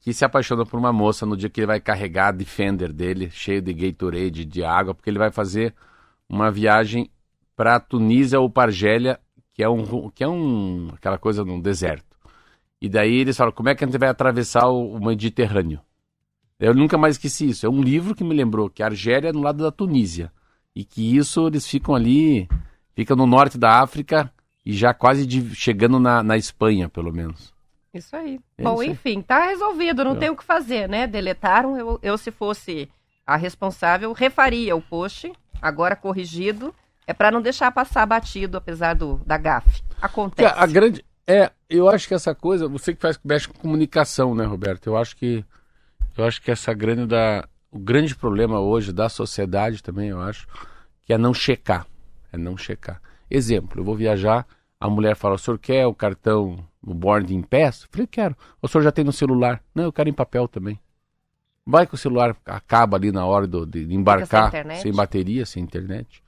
[0.00, 3.30] que se apaixona por uma moça no dia que ele vai carregar a Defender dele,
[3.30, 5.74] cheio de Gatorade, de água, porque ele vai fazer
[6.28, 7.10] uma viagem
[7.56, 9.18] para Tunísia ou para Argélia,
[9.54, 12.16] que é um que é um aquela coisa num deserto.
[12.80, 15.80] E daí eles falam, como é que a gente vai atravessar o, Mediterrâneo?
[16.58, 17.66] Eu nunca mais esqueci isso.
[17.66, 20.32] É um livro que me lembrou que a Argélia é no lado da Tunísia.
[20.74, 22.48] E que isso eles ficam ali,
[22.94, 24.32] ficam no norte da África
[24.64, 27.52] e já quase de- chegando na, na Espanha, pelo menos.
[27.92, 28.38] Isso aí.
[28.56, 28.88] É Bom, isso aí.
[28.90, 30.18] enfim, tá resolvido, não É.
[30.18, 31.06] tem o que fazer, né?
[31.06, 31.76] Deletaram.
[31.76, 32.88] Eu, eu, se fosse
[33.26, 36.74] a responsável refaria o post, agora corrigido,
[37.06, 39.82] é para não deixar passar batido, apesar do, da gafe.
[40.00, 40.54] Acontece.
[40.54, 41.04] A, a grande.
[41.26, 44.86] É, eu acho que essa coisa, você que faz mexe com comunicação, né, Roberto?
[44.88, 45.44] Eu acho que
[46.16, 50.46] eu acho que essa grande da o grande problema hoje da sociedade também, eu acho,
[51.06, 51.86] que é não checar,
[52.32, 53.00] é não checar.
[53.30, 54.46] Exemplo, eu vou viajar,
[54.78, 58.36] a mulher fala: "O senhor quer o cartão o boarding pass?" Eu falei: "Quero".
[58.60, 60.78] "O senhor já tem no celular?" "Não, eu quero em papel também".
[61.66, 65.62] Vai que o celular acaba ali na hora do, de embarcar, sem, sem bateria, sem
[65.62, 66.22] internet.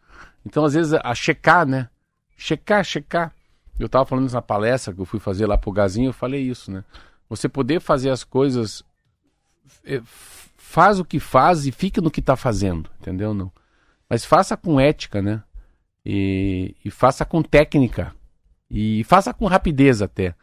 [0.45, 1.89] Então, às vezes, a checar, né?
[2.37, 3.33] Checar, checar.
[3.79, 6.43] Eu estava falando isso na palestra que eu fui fazer lá pro Gazinho, eu falei
[6.43, 6.85] isso, né?
[7.29, 8.85] Você poder fazer as coisas.
[9.85, 10.03] Eh,
[10.57, 13.35] faz o que faz e fica no que está fazendo, entendeu?
[13.35, 13.51] Não.
[14.09, 15.43] Mas faça com ética, né?
[16.05, 18.15] E, e faça com técnica.
[18.71, 20.35] E faça com rapidez até.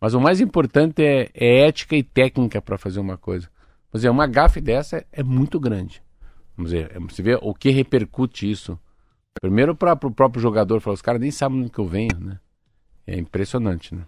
[0.00, 3.48] Mas o mais importante é, é ética e técnica para fazer uma coisa.
[4.02, 6.02] É uma gafe dessa é, é muito grande.
[6.56, 8.78] Vamos dizer, é, você vê o que repercute isso.
[9.40, 12.38] Primeiro para o próprio jogador, falar, os caras nem sabem no que eu venho, né?
[13.06, 14.04] É impressionante, né?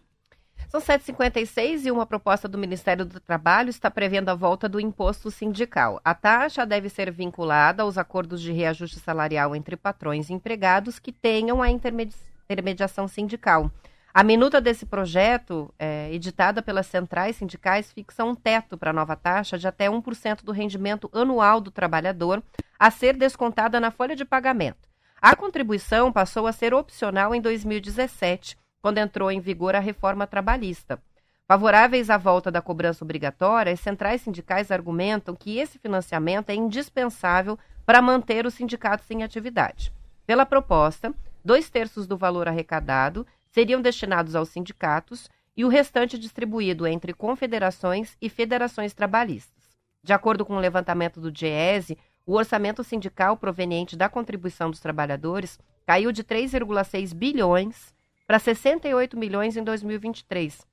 [0.76, 5.30] São 7,56 e uma proposta do Ministério do Trabalho está prevendo a volta do imposto
[5.30, 5.98] sindical.
[6.04, 11.12] A taxa deve ser vinculada aos acordos de reajuste salarial entre patrões e empregados que
[11.12, 13.70] tenham a intermediação sindical.
[14.12, 19.16] A minuta desse projeto, é, editada pelas centrais sindicais, fixa um teto para a nova
[19.16, 22.42] taxa de até 1% do rendimento anual do trabalhador
[22.78, 24.86] a ser descontada na folha de pagamento.
[25.22, 31.02] A contribuição passou a ser opcional em 2017, quando entrou em vigor a reforma trabalhista.
[31.48, 37.58] Favoráveis à volta da cobrança obrigatória, as centrais sindicais argumentam que esse financiamento é indispensável
[37.84, 39.92] para manter os sindicatos em atividade.
[40.24, 41.12] Pela proposta,
[41.44, 48.16] dois terços do valor arrecadado seriam destinados aos sindicatos e o restante distribuído entre confederações
[48.22, 49.64] e federações trabalhistas.
[50.00, 55.58] De acordo com o levantamento do DIEESE, o orçamento sindical proveniente da contribuição dos trabalhadores
[55.84, 57.95] caiu de 3,6 bilhões
[58.26, 60.66] para 68 milhões em 2023.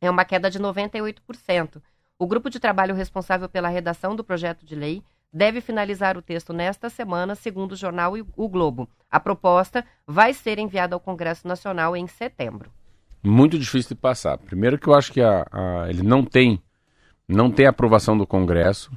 [0.00, 1.82] É uma queda de 98%.
[2.18, 6.52] O grupo de trabalho responsável pela redação do projeto de lei deve finalizar o texto
[6.52, 8.88] nesta semana, segundo o jornal O Globo.
[9.10, 12.70] A proposta vai ser enviada ao Congresso Nacional em setembro.
[13.22, 14.38] Muito difícil de passar.
[14.38, 16.62] Primeiro que eu acho que a, a, ele não tem
[17.28, 18.90] não tem aprovação do Congresso.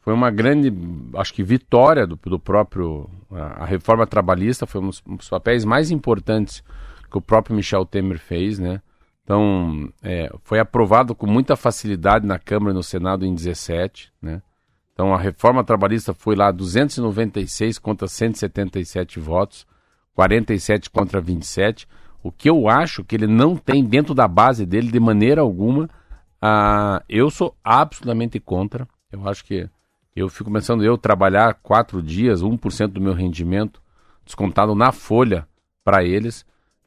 [0.00, 0.72] Foi uma grande,
[1.16, 5.28] acho que vitória do, do próprio a, a, reforma trabalhista foi um dos, um dos,
[5.28, 6.62] papéis mais importantes
[7.16, 8.82] que o próprio Michel Temer fez, né?
[9.24, 14.42] Então, é, foi aprovado com muita facilidade na Câmara e no Senado em 17, né?
[14.92, 19.66] Então a reforma trabalhista foi lá 296 contra 177 votos,
[20.14, 21.86] 47 contra 27.
[22.22, 25.90] O que eu acho que ele não tem dentro da base dele de maneira alguma.
[26.40, 28.88] Ah, eu sou absolutamente contra.
[29.12, 29.68] Eu acho que
[30.14, 33.82] eu fico pensando eu trabalhar quatro dias, 1% do meu rendimento
[34.24, 35.46] descontado na folha
[35.84, 36.46] para eles.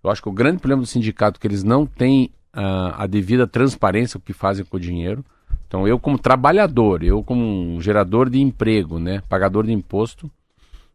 [0.10, 3.08] Eu acho que o grande problema do sindicato é que eles não têm ah, a
[3.08, 5.24] devida transparência o que fazem com o dinheiro.
[5.68, 10.30] Então, eu como trabalhador, eu como gerador de emprego, né, pagador de imposto,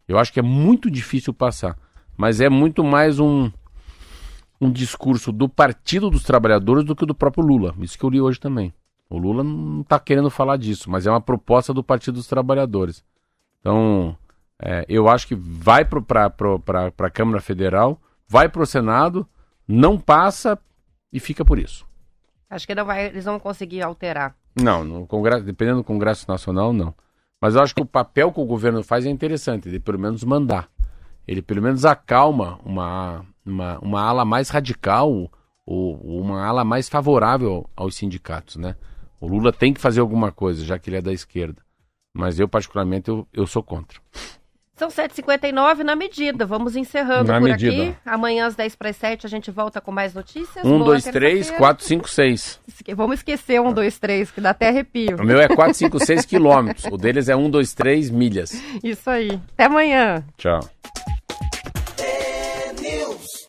[0.08, 1.78] eu acho que é muito difícil passar.
[2.16, 3.50] Mas é muito mais um,
[4.60, 7.72] um discurso do Partido dos Trabalhadores do que do próprio Lula.
[7.80, 8.74] Isso que eu li hoje também.
[9.08, 13.04] O Lula não está querendo falar disso, mas é uma proposta do Partido dos Trabalhadores.
[13.60, 14.16] Então,
[14.60, 16.32] é, eu acho que vai para
[16.98, 19.28] a Câmara Federal, vai para o Senado,
[19.66, 20.58] não passa
[21.12, 21.86] e fica por isso.
[22.48, 24.36] Acho que não vai, eles vão conseguir alterar.
[24.54, 26.94] Não, no Congresso, dependendo do Congresso Nacional, não.
[27.40, 30.22] Mas eu acho que o papel que o governo faz é interessante, de pelo menos
[30.24, 30.68] mandar.
[31.26, 35.30] Ele pelo menos acalma uma, uma, uma ala mais radical
[35.66, 38.76] ou uma ala mais favorável aos sindicatos, né?
[39.20, 41.62] O Lula tem que fazer alguma coisa, já que ele é da esquerda.
[42.14, 43.98] Mas eu, particularmente, eu, eu sou contra.
[44.76, 46.44] São 7h59 na medida.
[46.44, 47.82] Vamos encerrando na por medida.
[47.82, 47.96] aqui.
[48.04, 50.64] Amanhã às 10 para as 7 a gente volta com mais notícias.
[50.64, 52.60] 1, 2, 3, 4, 5, 6.
[52.96, 55.16] Vamos esquecer 1, 2, 3, que dá até arrepio.
[55.16, 56.86] O meu é 4, 5, 6 quilômetros.
[56.86, 58.60] O deles é 1, 2, 3 milhas.
[58.82, 59.40] Isso aí.
[59.52, 60.24] Até amanhã.
[60.36, 60.60] Tchau.